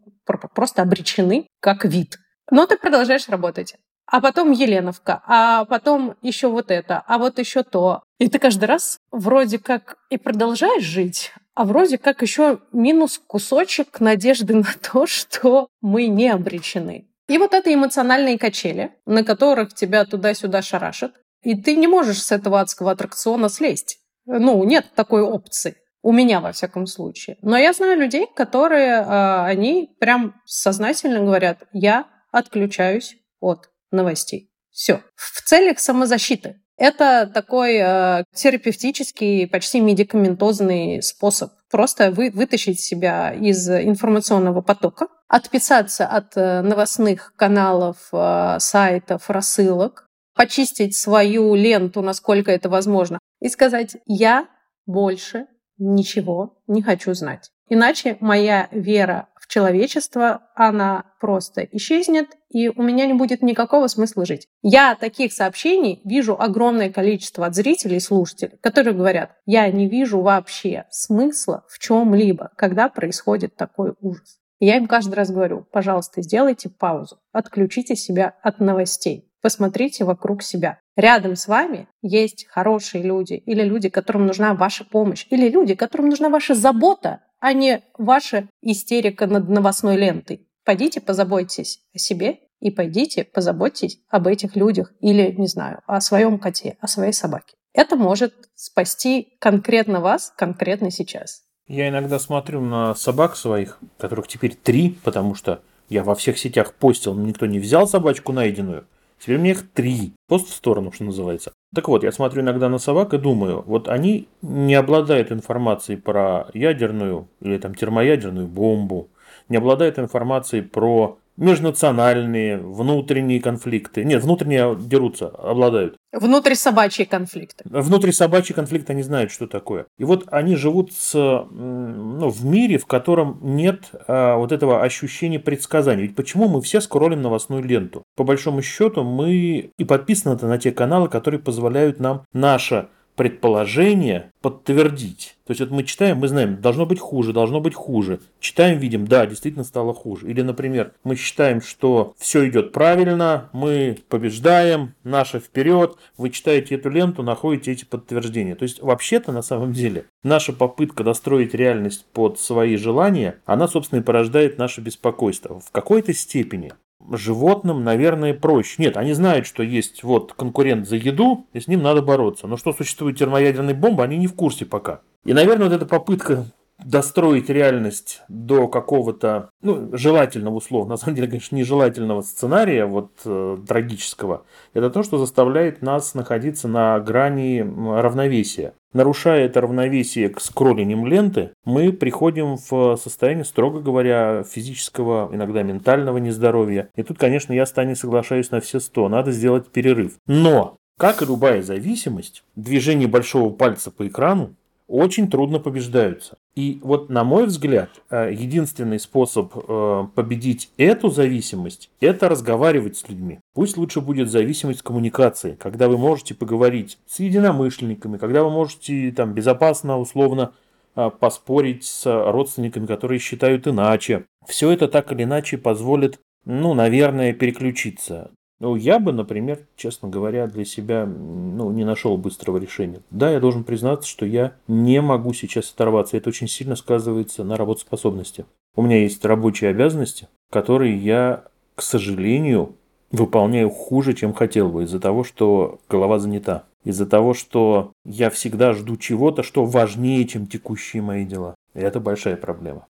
просто 0.54 0.82
обречены 0.82 1.48
как 1.58 1.84
вид. 1.84 2.20
Но 2.48 2.64
ты 2.66 2.76
продолжаешь 2.76 3.28
работать. 3.28 3.74
А 4.06 4.20
потом 4.20 4.52
Еленовка, 4.52 5.20
а 5.26 5.64
потом 5.64 6.14
еще 6.22 6.46
вот 6.46 6.70
это, 6.70 7.02
а 7.08 7.18
вот 7.18 7.40
еще 7.40 7.64
то. 7.64 8.04
И 8.20 8.28
ты 8.28 8.38
каждый 8.38 8.66
раз 8.66 9.00
вроде 9.10 9.58
как 9.58 9.96
и 10.10 10.16
продолжаешь 10.16 10.84
жить, 10.84 11.32
а 11.56 11.64
вроде 11.64 11.98
как 11.98 12.22
еще 12.22 12.60
минус 12.70 13.20
кусочек 13.26 13.98
надежды 13.98 14.54
на 14.54 14.74
то, 14.80 15.08
что 15.08 15.66
мы 15.80 16.06
не 16.06 16.28
обречены. 16.28 17.08
И 17.28 17.36
вот 17.36 17.52
это 17.52 17.74
эмоциональные 17.74 18.38
качели, 18.38 18.92
на 19.06 19.24
которых 19.24 19.74
тебя 19.74 20.04
туда-сюда 20.04 20.62
шарашат, 20.62 21.14
и 21.42 21.54
ты 21.54 21.76
не 21.76 21.86
можешь 21.86 22.22
с 22.22 22.32
этого 22.32 22.60
адского 22.60 22.92
аттракциона 22.92 23.48
слезть. 23.48 23.98
Ну, 24.26 24.62
нет 24.64 24.86
такой 24.94 25.22
опции. 25.22 25.76
У 26.02 26.12
меня, 26.12 26.40
во 26.40 26.52
всяком 26.52 26.86
случае. 26.86 27.38
Но 27.42 27.56
я 27.56 27.72
знаю 27.72 27.98
людей, 27.98 28.26
которые, 28.34 29.00
э, 29.00 29.44
они 29.44 29.96
прям 30.00 30.34
сознательно 30.44 31.20
говорят, 31.20 31.58
я 31.72 32.06
отключаюсь 32.30 33.16
от 33.40 33.70
новостей. 33.90 34.50
Все. 34.70 35.02
В 35.16 35.42
целях 35.42 35.80
самозащиты. 35.80 36.60
Это 36.76 37.28
такой 37.32 37.76
э, 37.76 38.24
терапевтический, 38.34 39.48
почти 39.48 39.80
медикаментозный 39.80 41.02
способ 41.02 41.50
просто 41.70 42.10
вы, 42.10 42.30
вытащить 42.30 42.80
себя 42.80 43.32
из 43.32 43.68
информационного 43.68 44.60
потока, 44.60 45.08
отписаться 45.28 46.06
от 46.06 46.36
э, 46.36 46.62
новостных 46.62 47.32
каналов, 47.36 47.96
э, 48.12 48.56
сайтов, 48.58 49.28
рассылок, 49.28 50.07
почистить 50.38 50.96
свою 50.96 51.56
ленту, 51.56 52.00
насколько 52.00 52.52
это 52.52 52.68
возможно, 52.68 53.18
и 53.40 53.48
сказать, 53.48 53.96
я 54.06 54.46
больше 54.86 55.48
ничего 55.78 56.62
не 56.68 56.80
хочу 56.80 57.12
знать. 57.12 57.50
Иначе 57.68 58.16
моя 58.20 58.68
вера 58.70 59.30
в 59.34 59.48
человечество, 59.48 60.42
она 60.54 61.06
просто 61.20 61.66
исчезнет, 61.72 62.28
и 62.50 62.68
у 62.68 62.82
меня 62.82 63.06
не 63.06 63.14
будет 63.14 63.42
никакого 63.42 63.88
смысла 63.88 64.24
жить. 64.24 64.46
Я 64.62 64.94
таких 64.94 65.32
сообщений 65.32 66.00
вижу 66.04 66.40
огромное 66.40 66.90
количество 66.90 67.44
от 67.44 67.56
зрителей 67.56 67.96
и 67.96 68.00
слушателей, 68.00 68.58
которые 68.60 68.94
говорят, 68.94 69.32
я 69.44 69.68
не 69.72 69.88
вижу 69.88 70.20
вообще 70.20 70.84
смысла 70.88 71.64
в 71.68 71.80
чем-либо, 71.80 72.52
когда 72.56 72.88
происходит 72.88 73.56
такой 73.56 73.94
ужас. 74.00 74.38
Я 74.60 74.76
им 74.76 74.86
каждый 74.86 75.14
раз 75.14 75.32
говорю, 75.32 75.66
пожалуйста, 75.72 76.22
сделайте 76.22 76.68
паузу, 76.68 77.18
отключите 77.32 77.96
себя 77.96 78.34
от 78.42 78.60
новостей. 78.60 79.27
Посмотрите 79.42 80.04
вокруг 80.04 80.42
себя. 80.42 80.80
Рядом 80.96 81.36
с 81.36 81.48
вами 81.48 81.88
есть 82.02 82.46
хорошие 82.48 83.02
люди 83.02 83.34
или 83.34 83.62
люди, 83.62 83.88
которым 83.88 84.26
нужна 84.26 84.54
ваша 84.54 84.84
помощь, 84.84 85.26
или 85.30 85.48
люди, 85.48 85.74
которым 85.74 86.08
нужна 86.08 86.28
ваша 86.28 86.54
забота, 86.54 87.20
а 87.40 87.52
не 87.52 87.82
ваша 87.96 88.48
истерика 88.62 89.26
над 89.26 89.48
новостной 89.48 89.96
лентой. 89.96 90.46
Пойдите 90.64 91.00
позаботьтесь 91.00 91.80
о 91.94 91.98
себе 91.98 92.40
и 92.60 92.70
пойдите 92.70 93.24
позаботьтесь 93.24 94.00
об 94.08 94.26
этих 94.26 94.56
людях 94.56 94.92
или, 95.00 95.32
не 95.32 95.46
знаю, 95.46 95.80
о 95.86 96.00
своем 96.00 96.38
коте, 96.38 96.76
о 96.80 96.88
своей 96.88 97.12
собаке. 97.12 97.54
Это 97.72 97.96
может 97.96 98.34
спасти 98.54 99.36
конкретно 99.40 100.00
вас, 100.00 100.32
конкретно 100.36 100.90
сейчас. 100.90 101.42
Я 101.68 101.88
иногда 101.88 102.18
смотрю 102.18 102.60
на 102.60 102.94
собак 102.94 103.36
своих, 103.36 103.78
которых 103.98 104.26
теперь 104.26 104.54
три, 104.54 104.98
потому 105.04 105.34
что 105.34 105.62
я 105.88 106.02
во 106.02 106.14
всех 106.14 106.38
сетях 106.38 106.74
постил, 106.74 107.14
но 107.14 107.22
никто 107.22 107.46
не 107.46 107.58
взял 107.58 107.86
собачку 107.86 108.32
найденную. 108.32 108.86
Теперь 109.18 109.36
у 109.36 109.40
меня 109.40 109.52
их 109.52 109.70
три. 109.70 110.12
Пост 110.28 110.48
в 110.48 110.54
сторону, 110.54 110.92
что 110.92 111.04
называется. 111.04 111.52
Так 111.74 111.88
вот, 111.88 112.02
я 112.02 112.12
смотрю 112.12 112.42
иногда 112.42 112.68
на 112.68 112.78
собак 112.78 113.14
и 113.14 113.18
думаю, 113.18 113.62
вот 113.66 113.88
они 113.88 114.28
не 114.42 114.74
обладают 114.74 115.32
информацией 115.32 115.98
про 115.98 116.46
ядерную 116.54 117.28
или 117.40 117.58
там 117.58 117.74
термоядерную 117.74 118.46
бомбу, 118.46 119.08
не 119.48 119.56
обладают 119.56 119.98
информацией 119.98 120.62
про 120.62 121.18
межнациональные, 121.38 122.58
внутренние 122.58 123.40
конфликты. 123.40 124.04
Нет, 124.04 124.22
внутренние 124.22 124.76
дерутся, 124.78 125.28
обладают. 125.28 125.96
Внутрисобачьи 126.12 127.04
конфликты. 127.04 127.64
Внутрисобачьи 127.64 128.54
конфликты, 128.54 128.92
они 128.92 129.02
знают, 129.02 129.30
что 129.30 129.46
такое. 129.46 129.86
И 129.98 130.04
вот 130.04 130.24
они 130.30 130.56
живут 130.56 130.92
с, 130.92 131.14
ну, 131.14 132.28
в 132.28 132.44
мире, 132.44 132.78
в 132.78 132.86
котором 132.86 133.38
нет 133.42 133.90
а, 134.06 134.36
вот 134.36 134.52
этого 134.52 134.82
ощущения 134.82 135.38
предсказаний. 135.38 136.02
Ведь 136.02 136.16
почему 136.16 136.48
мы 136.48 136.60
все 136.60 136.80
скроллим 136.80 137.22
новостную 137.22 137.62
ленту? 137.62 138.02
По 138.16 138.24
большому 138.24 138.60
счету 138.62 139.04
мы 139.04 139.70
и 139.78 139.84
подписаны 139.84 140.36
на 140.40 140.58
те 140.58 140.72
каналы, 140.72 141.08
которые 141.08 141.40
позволяют 141.40 142.00
нам 142.00 142.24
наше 142.32 142.88
предположение 143.18 144.30
подтвердить. 144.40 145.36
То 145.44 145.50
есть 145.50 145.60
вот 145.60 145.70
мы 145.72 145.82
читаем, 145.82 146.18
мы 146.18 146.28
знаем, 146.28 146.60
должно 146.60 146.86
быть 146.86 147.00
хуже, 147.00 147.32
должно 147.32 147.60
быть 147.60 147.74
хуже. 147.74 148.20
Читаем, 148.38 148.78
видим, 148.78 149.08
да, 149.08 149.26
действительно 149.26 149.64
стало 149.64 149.92
хуже. 149.92 150.30
Или, 150.30 150.42
например, 150.42 150.92
мы 151.02 151.16
считаем, 151.16 151.60
что 151.60 152.14
все 152.16 152.48
идет 152.48 152.70
правильно, 152.70 153.50
мы 153.52 153.98
побеждаем, 154.08 154.94
наше 155.02 155.40
вперед. 155.40 155.96
Вы 156.16 156.30
читаете 156.30 156.76
эту 156.76 156.90
ленту, 156.90 157.24
находите 157.24 157.72
эти 157.72 157.84
подтверждения. 157.84 158.54
То 158.54 158.62
есть 158.62 158.80
вообще-то 158.80 159.32
на 159.32 159.42
самом 159.42 159.72
деле 159.72 160.04
наша 160.22 160.52
попытка 160.52 161.02
достроить 161.02 161.54
реальность 161.54 162.06
под 162.12 162.38
свои 162.38 162.76
желания, 162.76 163.40
она, 163.46 163.66
собственно, 163.66 163.98
и 163.98 164.04
порождает 164.04 164.58
наше 164.58 164.80
беспокойство. 164.80 165.58
В 165.58 165.72
какой-то 165.72 166.14
степени 166.14 166.72
животным, 167.10 167.84
наверное, 167.84 168.34
проще. 168.34 168.82
Нет, 168.82 168.96
они 168.96 169.12
знают, 169.12 169.46
что 169.46 169.62
есть 169.62 170.02
вот 170.02 170.32
конкурент 170.34 170.88
за 170.88 170.96
еду, 170.96 171.46
и 171.52 171.60
с 171.60 171.68
ним 171.68 171.82
надо 171.82 172.02
бороться. 172.02 172.46
Но 172.46 172.56
что 172.56 172.72
существует 172.72 173.18
термоядерная 173.18 173.74
бомба, 173.74 174.04
они 174.04 174.16
не 174.18 174.26
в 174.26 174.34
курсе 174.34 174.66
пока. 174.66 175.00
И, 175.24 175.32
наверное, 175.32 175.68
вот 175.68 175.74
эта 175.74 175.86
попытка 175.86 176.46
достроить 176.84 177.50
реальность 177.50 178.22
до 178.28 178.68
какого-то, 178.68 179.50
ну, 179.62 179.90
желательного 179.92 180.56
условно, 180.56 180.90
на 180.94 180.96
самом 180.96 181.16
деле, 181.16 181.28
конечно, 181.28 181.56
нежелательного 181.56 182.22
сценария, 182.22 182.86
вот, 182.86 183.12
э, 183.24 183.58
трагического, 183.66 184.44
это 184.74 184.90
то, 184.90 185.02
что 185.02 185.18
заставляет 185.18 185.82
нас 185.82 186.14
находиться 186.14 186.68
на 186.68 186.98
грани 187.00 187.60
равновесия. 187.60 188.74
Нарушая 188.94 189.44
это 189.44 189.60
равновесие 189.60 190.30
к 190.30 190.40
скроллением 190.40 191.06
ленты, 191.06 191.50
мы 191.64 191.92
приходим 191.92 192.56
в 192.56 192.96
состояние, 192.96 193.44
строго 193.44 193.80
говоря, 193.80 194.44
физического, 194.44 195.28
иногда 195.30 195.62
ментального 195.62 196.16
нездоровья. 196.16 196.88
И 196.96 197.02
тут, 197.02 197.18
конечно, 197.18 197.52
я 197.52 197.66
с 197.66 197.72
Таней 197.72 197.96
соглашаюсь 197.96 198.50
на 198.50 198.60
все 198.60 198.80
сто. 198.80 199.08
Надо 199.10 199.30
сделать 199.30 199.68
перерыв. 199.68 200.14
Но, 200.26 200.76
как 200.98 201.20
и 201.20 201.26
любая 201.26 201.62
зависимость, 201.62 202.44
движение 202.56 203.08
большого 203.08 203.50
пальца 203.50 203.90
по 203.90 204.06
экрану 204.08 204.54
очень 204.88 205.30
трудно 205.30 205.60
побеждаются. 205.60 206.38
И 206.58 206.80
вот, 206.82 207.08
на 207.08 207.22
мой 207.22 207.46
взгляд, 207.46 207.88
э, 208.10 208.32
единственный 208.32 208.98
способ 208.98 209.52
э, 209.54 210.06
победить 210.16 210.72
эту 210.76 211.08
зависимость– 211.08 211.88
это 212.00 212.28
разговаривать 212.28 212.96
с 212.96 213.08
людьми. 213.08 213.38
Пусть 213.54 213.76
лучше 213.76 214.00
будет 214.00 214.28
зависимость 214.28 214.82
коммуникации, 214.82 215.54
когда 215.54 215.88
вы 215.88 215.98
можете 215.98 216.34
поговорить 216.34 216.98
с 217.06 217.20
единомышленниками, 217.20 218.16
когда 218.16 218.42
вы 218.42 218.50
можете 218.50 219.12
там 219.12 219.34
безопасно, 219.34 220.00
условно 220.00 220.50
э, 220.96 221.08
поспорить 221.20 221.84
с 221.84 222.04
родственниками, 222.32 222.86
которые 222.86 223.20
считают 223.20 223.68
иначе. 223.68 224.24
Все 224.44 224.72
это 224.72 224.88
так 224.88 225.12
или 225.12 225.22
иначе 225.22 225.58
позволит, 225.58 226.18
ну, 226.44 226.74
наверное, 226.74 227.34
переключиться. 227.34 228.32
Ну, 228.60 228.74
я 228.74 228.98
бы, 228.98 229.12
например, 229.12 229.60
честно 229.76 230.08
говоря, 230.08 230.48
для 230.48 230.64
себя 230.64 231.06
ну, 231.06 231.70
не 231.70 231.84
нашел 231.84 232.16
быстрого 232.16 232.58
решения. 232.58 233.00
Да, 233.10 233.30
я 233.30 233.38
должен 233.38 233.62
признаться, 233.62 234.08
что 234.08 234.26
я 234.26 234.54
не 234.66 235.00
могу 235.00 235.32
сейчас 235.32 235.70
оторваться. 235.72 236.16
Это 236.16 236.30
очень 236.30 236.48
сильно 236.48 236.74
сказывается 236.74 237.44
на 237.44 237.56
работоспособности. 237.56 238.46
У 238.74 238.82
меня 238.82 239.00
есть 239.00 239.24
рабочие 239.24 239.70
обязанности, 239.70 240.28
которые 240.50 240.96
я, 240.96 241.44
к 241.76 241.82
сожалению, 241.82 242.74
выполняю 243.12 243.70
хуже, 243.70 244.12
чем 244.12 244.34
хотел 244.34 244.70
бы, 244.70 244.84
из-за 244.84 244.98
того, 244.98 245.22
что 245.22 245.78
голова 245.88 246.18
занята. 246.18 246.64
Из-за 246.84 247.06
того, 247.06 247.34
что 247.34 247.92
я 248.04 248.28
всегда 248.30 248.72
жду 248.72 248.96
чего-то, 248.96 249.42
что 249.42 249.64
важнее, 249.64 250.26
чем 250.26 250.46
текущие 250.46 251.02
мои 251.02 251.24
дела. 251.24 251.54
И 251.74 251.80
это 251.80 252.00
большая 252.00 252.36
проблема. 252.36 252.86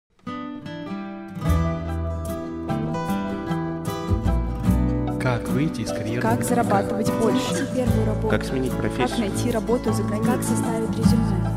Как 5.27 5.49
выйти 5.49 5.81
из 5.81 5.91
карьеры? 5.91 6.23
Как 6.23 6.45
зарабатывать 6.45 7.13
больше? 7.15 7.69
Первую 7.75 8.07
работу. 8.07 8.29
Как 8.29 8.45
сменить 8.45 8.71
профессию? 8.71 9.09
Как 9.09 9.19
найти 9.19 9.51
работу 9.51 9.93
за 9.93 10.05
границей? 10.05 10.33
Как 10.33 10.43
составить 10.45 10.97
резюме? 10.97 11.51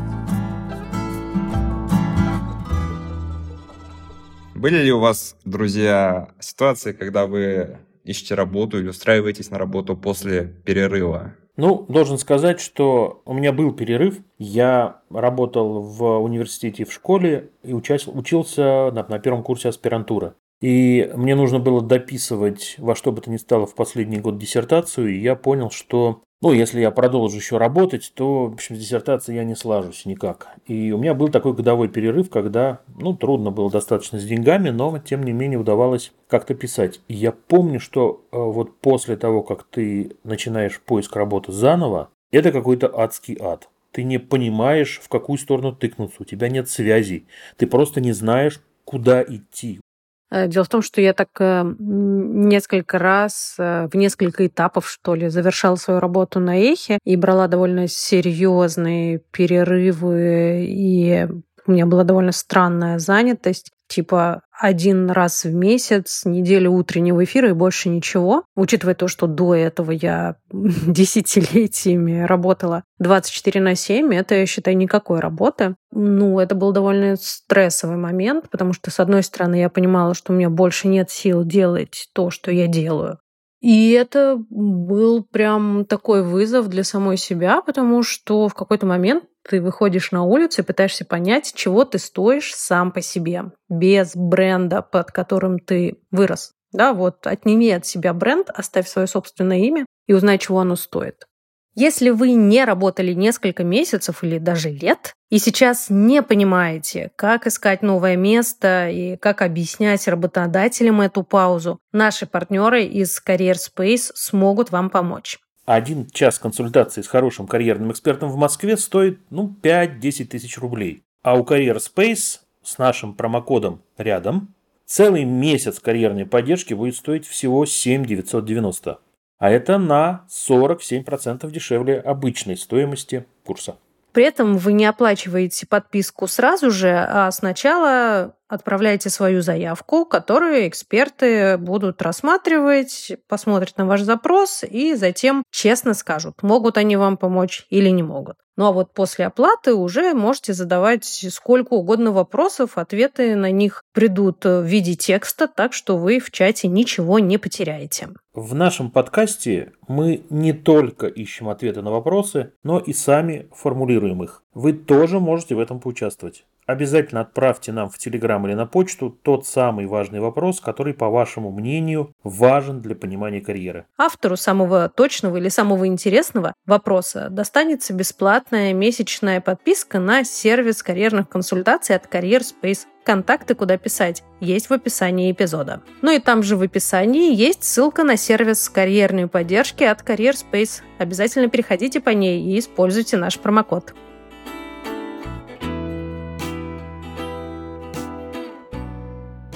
Были 4.56 4.78
ли 4.78 4.92
у 4.92 4.98
вас, 4.98 5.36
друзья, 5.44 6.30
ситуации, 6.40 6.90
когда 6.90 7.28
вы 7.28 7.78
ищете 8.02 8.34
работу 8.34 8.76
или 8.76 8.88
устраиваетесь 8.88 9.52
на 9.52 9.58
работу 9.58 9.96
после 9.96 10.52
перерыва? 10.64 11.36
Ну, 11.56 11.86
должен 11.88 12.18
сказать, 12.18 12.58
что 12.58 13.22
у 13.24 13.32
меня 13.32 13.52
был 13.52 13.72
перерыв. 13.72 14.18
Я 14.38 15.02
работал 15.10 15.80
в 15.80 16.18
университете 16.18 16.84
в 16.84 16.92
школе 16.92 17.50
и 17.62 17.72
учился 17.72 18.90
на, 18.90 19.06
на 19.08 19.20
первом 19.20 19.44
курсе 19.44 19.68
аспирантуры. 19.68 20.34
И 20.60 21.10
мне 21.14 21.34
нужно 21.34 21.58
было 21.58 21.80
дописывать 21.80 22.76
во 22.78 22.94
что 22.94 23.12
бы 23.12 23.22
то 23.22 23.30
ни 23.30 23.38
стало 23.38 23.66
в 23.66 23.74
последний 23.74 24.18
год 24.18 24.38
диссертацию, 24.38 25.08
и 25.08 25.18
я 25.18 25.34
понял, 25.34 25.70
что 25.70 26.22
ну, 26.42 26.52
если 26.52 26.80
я 26.80 26.90
продолжу 26.90 27.36
еще 27.36 27.58
работать, 27.58 28.12
то, 28.14 28.46
в 28.46 28.54
общем, 28.54 28.74
с 28.74 28.78
диссертацией 28.78 29.36
я 29.36 29.44
не 29.44 29.54
слажусь 29.54 30.06
никак. 30.06 30.48
И 30.66 30.90
у 30.90 30.96
меня 30.96 31.12
был 31.12 31.28
такой 31.28 31.52
годовой 31.52 31.88
перерыв, 31.88 32.30
когда, 32.30 32.80
ну, 32.98 33.14
трудно 33.14 33.50
было 33.50 33.70
достаточно 33.70 34.18
с 34.18 34.24
деньгами, 34.24 34.70
но, 34.70 34.98
тем 34.98 35.22
не 35.22 35.32
менее, 35.32 35.58
удавалось 35.58 36.12
как-то 36.28 36.54
писать. 36.54 37.02
И 37.08 37.14
я 37.14 37.32
помню, 37.32 37.78
что 37.78 38.24
э, 38.32 38.38
вот 38.38 38.78
после 38.80 39.18
того, 39.18 39.42
как 39.42 39.64
ты 39.64 40.16
начинаешь 40.24 40.80
поиск 40.80 41.14
работы 41.14 41.52
заново, 41.52 42.08
это 42.30 42.52
какой-то 42.52 42.90
адский 42.98 43.36
ад. 43.38 43.68
Ты 43.92 44.02
не 44.04 44.18
понимаешь, 44.18 44.98
в 45.02 45.10
какую 45.10 45.36
сторону 45.36 45.72
тыкнуться, 45.72 46.22
у 46.22 46.24
тебя 46.24 46.48
нет 46.48 46.70
связей, 46.70 47.26
ты 47.58 47.66
просто 47.66 48.00
не 48.00 48.12
знаешь, 48.12 48.62
куда 48.86 49.22
идти. 49.22 49.80
Э, 50.30 50.46
дело 50.46 50.64
в 50.64 50.68
том, 50.68 50.82
что 50.82 51.00
я 51.00 51.12
так 51.12 51.28
э, 51.40 51.64
несколько 51.78 52.98
раз, 52.98 53.56
э, 53.58 53.88
в 53.92 53.96
несколько 53.96 54.46
этапов, 54.46 54.88
что 54.88 55.14
ли, 55.14 55.28
завершала 55.28 55.76
свою 55.76 56.00
работу 56.00 56.40
на 56.40 56.56
эхе 56.56 56.98
и 57.04 57.16
брала 57.16 57.48
довольно 57.48 57.88
серьезные 57.88 59.20
перерывы, 59.32 60.64
и 60.66 61.28
у 61.66 61.72
меня 61.72 61.86
была 61.86 62.04
довольно 62.04 62.32
странная 62.32 62.98
занятость 62.98 63.72
типа 63.90 64.42
один 64.58 65.10
раз 65.10 65.44
в 65.44 65.52
месяц, 65.52 66.22
неделю 66.24 66.72
утреннего 66.72 67.24
эфира 67.24 67.50
и 67.50 67.54
больше 67.54 67.88
ничего. 67.88 68.44
Учитывая 68.54 68.94
то, 68.94 69.08
что 69.08 69.26
до 69.26 69.54
этого 69.54 69.90
я 69.90 70.36
десятилетиями 70.50 72.22
работала 72.22 72.84
24 72.98 73.60
на 73.60 73.74
7, 73.74 74.14
это, 74.14 74.34
я 74.36 74.46
считаю, 74.46 74.76
никакой 74.76 75.20
работы. 75.20 75.74
Ну, 75.92 76.38
это 76.38 76.54
был 76.54 76.72
довольно 76.72 77.16
стрессовый 77.16 77.96
момент, 77.96 78.48
потому 78.50 78.72
что, 78.72 78.90
с 78.90 79.00
одной 79.00 79.22
стороны, 79.22 79.56
я 79.56 79.68
понимала, 79.68 80.14
что 80.14 80.32
у 80.32 80.36
меня 80.36 80.50
больше 80.50 80.88
нет 80.88 81.10
сил 81.10 81.44
делать 81.44 82.08
то, 82.14 82.30
что 82.30 82.50
я 82.50 82.66
делаю. 82.66 83.18
И 83.60 83.90
это 83.90 84.36
был 84.48 85.22
прям 85.22 85.84
такой 85.84 86.22
вызов 86.22 86.68
для 86.68 86.82
самой 86.82 87.18
себя, 87.18 87.60
потому 87.60 88.02
что 88.02 88.48
в 88.48 88.54
какой-то 88.54 88.86
момент 88.86 89.24
ты 89.48 89.60
выходишь 89.60 90.12
на 90.12 90.24
улицу 90.24 90.62
и 90.62 90.64
пытаешься 90.64 91.04
понять, 91.04 91.52
чего 91.54 91.84
ты 91.84 91.98
стоишь 91.98 92.54
сам 92.54 92.90
по 92.90 93.02
себе, 93.02 93.52
без 93.68 94.12
бренда, 94.14 94.80
под 94.82 95.12
которым 95.12 95.58
ты 95.58 96.00
вырос. 96.10 96.52
Да, 96.72 96.94
вот 96.94 97.26
отними 97.26 97.70
от 97.70 97.84
себя 97.84 98.14
бренд, 98.14 98.48
оставь 98.48 98.88
свое 98.88 99.06
собственное 99.06 99.58
имя 99.58 99.86
и 100.06 100.14
узнай, 100.14 100.38
чего 100.38 100.60
оно 100.60 100.76
стоит. 100.76 101.26
Если 101.74 102.10
вы 102.10 102.32
не 102.32 102.64
работали 102.64 103.12
несколько 103.12 103.62
месяцев 103.62 104.24
или 104.24 104.38
даже 104.38 104.70
лет, 104.70 105.14
и 105.30 105.38
сейчас 105.38 105.86
не 105.88 106.22
понимаете, 106.22 107.12
как 107.14 107.46
искать 107.46 107.82
новое 107.82 108.16
место 108.16 108.88
и 108.88 109.16
как 109.16 109.42
объяснять 109.42 110.08
работодателям 110.08 111.00
эту 111.00 111.22
паузу, 111.22 111.78
наши 111.92 112.26
партнеры 112.26 112.84
из 112.84 113.22
Career 113.24 113.54
Space 113.54 114.10
смогут 114.14 114.70
вам 114.72 114.90
помочь. 114.90 115.38
Один 115.64 116.10
час 116.10 116.40
консультации 116.40 117.02
с 117.02 117.06
хорошим 117.06 117.46
карьерным 117.46 117.92
экспертом 117.92 118.28
в 118.30 118.36
Москве 118.36 118.76
стоит 118.76 119.20
ну, 119.30 119.54
5-10 119.62 120.24
тысяч 120.24 120.58
рублей. 120.58 121.04
А 121.22 121.36
у 121.38 121.44
Career 121.44 121.76
Space 121.76 122.40
с 122.64 122.78
нашим 122.78 123.14
промокодом 123.14 123.80
рядом 123.96 124.52
целый 124.86 125.24
месяц 125.24 125.78
карьерной 125.78 126.26
поддержки 126.26 126.74
будет 126.74 126.96
стоить 126.96 127.24
всего 127.24 127.64
7 127.64 128.04
990. 128.04 128.98
А 129.40 129.50
это 129.50 129.78
на 129.78 130.26
47% 130.28 131.50
дешевле 131.50 131.98
обычной 131.98 132.56
стоимости 132.56 133.26
курса. 133.44 133.76
При 134.12 134.24
этом 134.24 134.58
вы 134.58 134.72
не 134.72 134.84
оплачиваете 134.84 135.66
подписку 135.66 136.26
сразу 136.26 136.70
же, 136.70 136.90
а 136.90 137.30
сначала 137.30 138.34
отправляете 138.48 139.08
свою 139.08 139.40
заявку, 139.40 140.04
которую 140.04 140.68
эксперты 140.68 141.56
будут 141.56 142.02
рассматривать, 142.02 143.12
посмотрят 143.28 143.78
на 143.78 143.86
ваш 143.86 144.02
запрос 144.02 144.62
и 144.62 144.94
затем 144.94 145.44
честно 145.50 145.94
скажут, 145.94 146.42
могут 146.42 146.76
они 146.76 146.96
вам 146.96 147.16
помочь 147.16 147.66
или 147.70 147.88
не 147.88 148.02
могут. 148.02 148.36
Ну 148.60 148.66
а 148.66 148.72
вот 148.72 148.92
после 148.92 149.24
оплаты 149.24 149.72
уже 149.72 150.12
можете 150.12 150.52
задавать 150.52 151.06
сколько 151.06 151.72
угодно 151.72 152.12
вопросов, 152.12 152.76
ответы 152.76 153.34
на 153.34 153.50
них 153.50 153.86
придут 153.94 154.44
в 154.44 154.64
виде 154.64 154.96
текста, 154.96 155.48
так 155.48 155.72
что 155.72 155.96
вы 155.96 156.18
в 156.18 156.30
чате 156.30 156.68
ничего 156.68 157.18
не 157.20 157.38
потеряете. 157.38 158.10
В 158.34 158.54
нашем 158.54 158.90
подкасте 158.90 159.72
мы 159.88 160.24
не 160.28 160.52
только 160.52 161.06
ищем 161.06 161.48
ответы 161.48 161.80
на 161.80 161.90
вопросы, 161.90 162.52
но 162.62 162.78
и 162.78 162.92
сами 162.92 163.48
формулируем 163.50 164.22
их. 164.22 164.42
Вы 164.52 164.74
тоже 164.74 165.20
можете 165.20 165.54
в 165.54 165.58
этом 165.58 165.80
поучаствовать 165.80 166.44
обязательно 166.70 167.22
отправьте 167.22 167.72
нам 167.72 167.88
в 167.88 167.98
Телеграм 167.98 168.46
или 168.46 168.54
на 168.54 168.66
почту 168.66 169.10
тот 169.10 169.46
самый 169.46 169.86
важный 169.86 170.20
вопрос, 170.20 170.60
который, 170.60 170.94
по 170.94 171.08
вашему 171.08 171.50
мнению, 171.50 172.12
важен 172.22 172.80
для 172.80 172.94
понимания 172.94 173.40
карьеры. 173.40 173.86
Автору 173.98 174.36
самого 174.36 174.88
точного 174.88 175.36
или 175.36 175.48
самого 175.48 175.86
интересного 175.86 176.54
вопроса 176.66 177.28
достанется 177.30 177.92
бесплатная 177.92 178.72
месячная 178.72 179.40
подписка 179.40 179.98
на 179.98 180.24
сервис 180.24 180.82
карьерных 180.82 181.28
консультаций 181.28 181.96
от 181.96 182.06
Career 182.06 182.40
Space. 182.40 182.86
Контакты, 183.04 183.54
куда 183.54 183.78
писать, 183.78 184.22
есть 184.40 184.68
в 184.68 184.72
описании 184.72 185.32
эпизода. 185.32 185.82
Ну 186.02 186.12
и 186.12 186.18
там 186.18 186.42
же 186.42 186.56
в 186.56 186.62
описании 186.62 187.34
есть 187.34 187.64
ссылка 187.64 188.04
на 188.04 188.16
сервис 188.16 188.68
карьерной 188.68 189.26
поддержки 189.26 189.84
от 189.84 190.02
Career 190.02 190.34
Space. 190.34 190.82
Обязательно 190.98 191.48
переходите 191.48 192.00
по 192.00 192.10
ней 192.10 192.42
и 192.42 192.58
используйте 192.58 193.16
наш 193.16 193.38
промокод. 193.38 193.94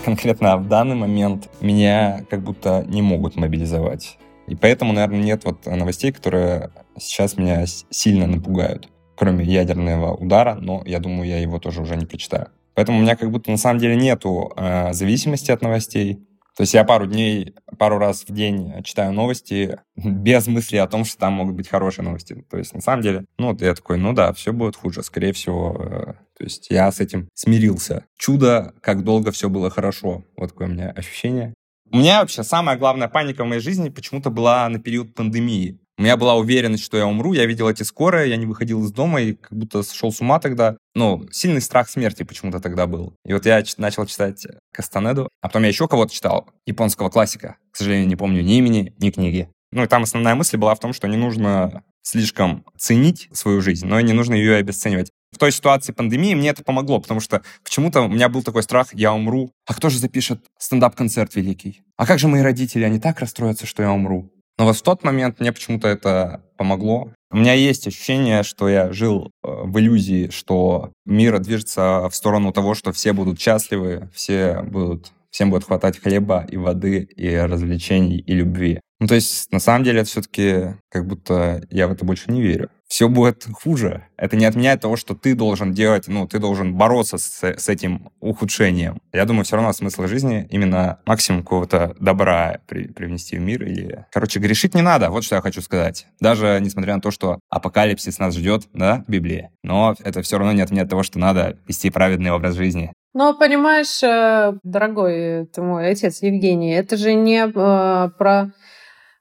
Конкретно 0.04 0.56
в 0.58 0.68
данный 0.68 0.96
момент 0.96 1.48
меня 1.60 2.24
как 2.28 2.42
будто 2.42 2.84
не 2.86 3.02
могут 3.02 3.36
мобилизовать. 3.36 4.18
И 4.46 4.54
поэтому, 4.54 4.92
наверное, 4.92 5.22
нет 5.22 5.44
вот 5.44 5.64
новостей, 5.66 6.12
которые 6.12 6.70
сейчас 6.98 7.38
меня 7.38 7.64
сильно 7.66 8.26
напугают. 8.26 8.88
Кроме 9.16 9.44
ядерного 9.44 10.14
удара, 10.14 10.56
но 10.60 10.82
я 10.84 10.98
думаю, 10.98 11.28
я 11.28 11.38
его 11.38 11.58
тоже 11.58 11.80
уже 11.80 11.96
не 11.96 12.04
прочитаю. 12.04 12.48
Поэтому 12.74 12.98
у 12.98 13.02
меня 13.02 13.16
как 13.16 13.30
будто 13.30 13.50
на 13.50 13.56
самом 13.56 13.78
деле 13.78 13.96
нету 13.96 14.52
э, 14.56 14.92
зависимости 14.92 15.50
от 15.52 15.62
новостей. 15.62 16.16
То 16.56 16.62
есть 16.62 16.74
я 16.74 16.84
пару 16.84 17.06
дней, 17.06 17.54
пару 17.78 17.98
раз 17.98 18.24
в 18.28 18.32
день 18.32 18.72
читаю 18.82 19.12
новости 19.12 19.78
без 19.96 20.46
мысли 20.46 20.76
о 20.76 20.86
том, 20.86 21.04
что 21.04 21.18
там 21.18 21.34
могут 21.34 21.54
быть 21.54 21.68
хорошие 21.68 22.04
новости. 22.04 22.44
То 22.50 22.58
есть 22.58 22.74
на 22.74 22.80
самом 22.80 23.02
деле, 23.02 23.24
ну, 23.38 23.56
я 23.60 23.74
такой, 23.74 23.98
ну 23.98 24.12
да, 24.12 24.32
все 24.32 24.52
будет 24.52 24.76
хуже, 24.76 25.02
скорее 25.02 25.32
всего. 25.32 26.16
То 26.36 26.44
есть 26.44 26.66
я 26.70 26.90
с 26.90 27.00
этим 27.00 27.28
смирился. 27.34 28.06
Чудо, 28.18 28.74
как 28.80 29.04
долго 29.04 29.30
все 29.30 29.48
было 29.48 29.70
хорошо. 29.70 30.24
Вот 30.36 30.50
такое 30.50 30.68
у 30.68 30.70
меня 30.70 30.90
ощущение. 30.90 31.54
У 31.90 31.98
меня 31.98 32.20
вообще 32.20 32.42
самая 32.42 32.76
главная 32.76 33.08
паника 33.08 33.44
в 33.44 33.46
моей 33.46 33.60
жизни 33.60 33.88
почему-то 33.88 34.30
была 34.30 34.68
на 34.68 34.80
период 34.80 35.14
пандемии. 35.14 35.78
У 35.96 36.02
меня 36.02 36.16
была 36.16 36.34
уверенность, 36.34 36.82
что 36.82 36.96
я 36.96 37.06
умру, 37.06 37.34
я 37.34 37.46
видел 37.46 37.68
эти 37.68 37.84
скорые, 37.84 38.30
я 38.30 38.36
не 38.36 38.46
выходил 38.46 38.82
из 38.82 38.90
дома 38.90 39.20
и 39.22 39.34
как 39.34 39.52
будто 39.56 39.84
сошел 39.84 40.10
с 40.10 40.20
ума 40.20 40.40
тогда. 40.40 40.76
Ну, 40.96 41.28
сильный 41.30 41.60
страх 41.60 41.88
смерти 41.88 42.24
почему-то 42.24 42.58
тогда 42.58 42.88
был. 42.88 43.14
И 43.24 43.32
вот 43.32 43.46
я 43.46 43.62
начал 43.78 44.04
читать 44.06 44.44
Кастанеду, 44.72 45.28
а 45.40 45.46
потом 45.46 45.62
я 45.62 45.68
еще 45.68 45.86
кого-то 45.86 46.12
читал, 46.12 46.48
японского 46.66 47.10
классика. 47.10 47.58
К 47.70 47.76
сожалению, 47.76 48.08
не 48.08 48.16
помню 48.16 48.42
ни 48.42 48.56
имени, 48.56 48.92
ни 48.98 49.10
книги. 49.10 49.48
Ну 49.70 49.84
и 49.84 49.86
там 49.86 50.02
основная 50.02 50.34
мысль 50.34 50.56
была 50.56 50.74
в 50.74 50.80
том, 50.80 50.92
что 50.92 51.06
не 51.06 51.16
нужно 51.16 51.84
слишком 52.02 52.64
ценить 52.76 53.28
свою 53.32 53.60
жизнь, 53.60 53.86
но 53.86 54.00
и 54.00 54.04
не 54.04 54.12
нужно 54.12 54.34
ее 54.34 54.56
обесценивать. 54.56 55.10
В 55.34 55.38
той 55.38 55.50
ситуации 55.50 55.92
пандемии 55.92 56.34
мне 56.34 56.50
это 56.50 56.62
помогло, 56.62 57.00
потому 57.00 57.18
что 57.18 57.42
почему-то 57.64 58.02
у 58.02 58.08
меня 58.08 58.28
был 58.28 58.44
такой 58.44 58.62
страх, 58.62 58.94
я 58.94 59.12
умру. 59.12 59.50
А 59.66 59.74
кто 59.74 59.90
же 59.90 59.98
запишет 59.98 60.40
стендап-концерт 60.58 61.34
великий? 61.34 61.82
А 61.96 62.06
как 62.06 62.20
же 62.20 62.28
мои 62.28 62.40
родители? 62.40 62.84
Они 62.84 63.00
так 63.00 63.18
расстроятся, 63.18 63.66
что 63.66 63.82
я 63.82 63.90
умру. 63.90 64.30
Но 64.58 64.66
вот 64.66 64.76
в 64.76 64.82
тот 64.82 65.02
момент 65.02 65.40
мне 65.40 65.52
почему-то 65.52 65.88
это 65.88 66.44
помогло. 66.56 67.10
У 67.32 67.36
меня 67.36 67.54
есть 67.54 67.88
ощущение, 67.88 68.44
что 68.44 68.68
я 68.68 68.92
жил 68.92 69.32
э, 69.42 69.48
в 69.48 69.76
иллюзии, 69.80 70.30
что 70.30 70.92
мир 71.04 71.40
движется 71.40 72.08
в 72.08 72.14
сторону 72.14 72.52
того, 72.52 72.74
что 72.74 72.92
все 72.92 73.12
будут 73.12 73.40
счастливы, 73.40 74.08
все 74.14 74.62
будут, 74.62 75.10
всем 75.30 75.50
будет 75.50 75.64
хватать 75.64 76.00
хлеба 76.00 76.46
и 76.48 76.56
воды, 76.56 77.08
и 77.16 77.34
развлечений, 77.34 78.18
и 78.18 78.34
любви. 78.34 78.80
Ну, 79.00 79.08
то 79.08 79.16
есть, 79.16 79.50
на 79.50 79.58
самом 79.58 79.82
деле, 79.82 80.02
это 80.02 80.10
все-таки 80.10 80.76
как 80.88 81.08
будто 81.08 81.66
я 81.70 81.88
в 81.88 81.92
это 81.92 82.04
больше 82.04 82.30
не 82.30 82.40
верю. 82.40 82.70
Все 82.88 83.08
будет 83.08 83.46
хуже. 83.52 84.06
Это 84.16 84.36
не 84.36 84.44
отменяет 84.44 84.80
того, 84.80 84.96
что 84.96 85.14
ты 85.14 85.34
должен 85.34 85.72
делать, 85.72 86.06
ну, 86.06 86.28
ты 86.28 86.38
должен 86.38 86.74
бороться 86.74 87.18
с, 87.18 87.42
с 87.42 87.68
этим 87.68 88.10
ухудшением. 88.20 89.00
Я 89.12 89.24
думаю, 89.24 89.44
все 89.44 89.56
равно 89.56 89.72
смысл 89.72 90.06
жизни 90.06 90.46
именно 90.50 91.00
максимум 91.06 91.42
какого-то 91.42 91.96
добра 91.98 92.60
при, 92.68 92.86
привнести 92.88 93.36
в 93.36 93.40
мир. 93.40 93.64
Или... 93.64 94.06
Короче, 94.12 94.38
грешить 94.38 94.74
не 94.74 94.82
надо, 94.82 95.10
вот 95.10 95.24
что 95.24 95.36
я 95.36 95.40
хочу 95.40 95.60
сказать. 95.60 96.06
Даже 96.20 96.58
несмотря 96.60 96.94
на 96.94 97.00
то, 97.00 97.10
что 97.10 97.40
апокалипсис 97.48 98.18
нас 98.18 98.34
ждет, 98.34 98.68
да, 98.72 99.04
в 99.06 99.10
Библии. 99.10 99.50
Но 99.62 99.94
это 100.04 100.22
все 100.22 100.38
равно 100.38 100.52
не 100.52 100.62
отменяет 100.62 100.90
того, 100.90 101.02
что 101.02 101.18
надо 101.18 101.58
вести 101.66 101.90
праведный 101.90 102.30
образ 102.30 102.54
жизни. 102.54 102.92
Но 103.14 103.32
понимаешь, 103.32 104.02
э, 104.02 104.58
дорогой 104.64 105.46
ты 105.46 105.62
мой 105.62 105.88
отец 105.88 106.20
Евгений, 106.20 106.72
это 106.72 106.96
же 106.96 107.14
не 107.14 107.46
э, 107.46 108.10
про 108.18 108.50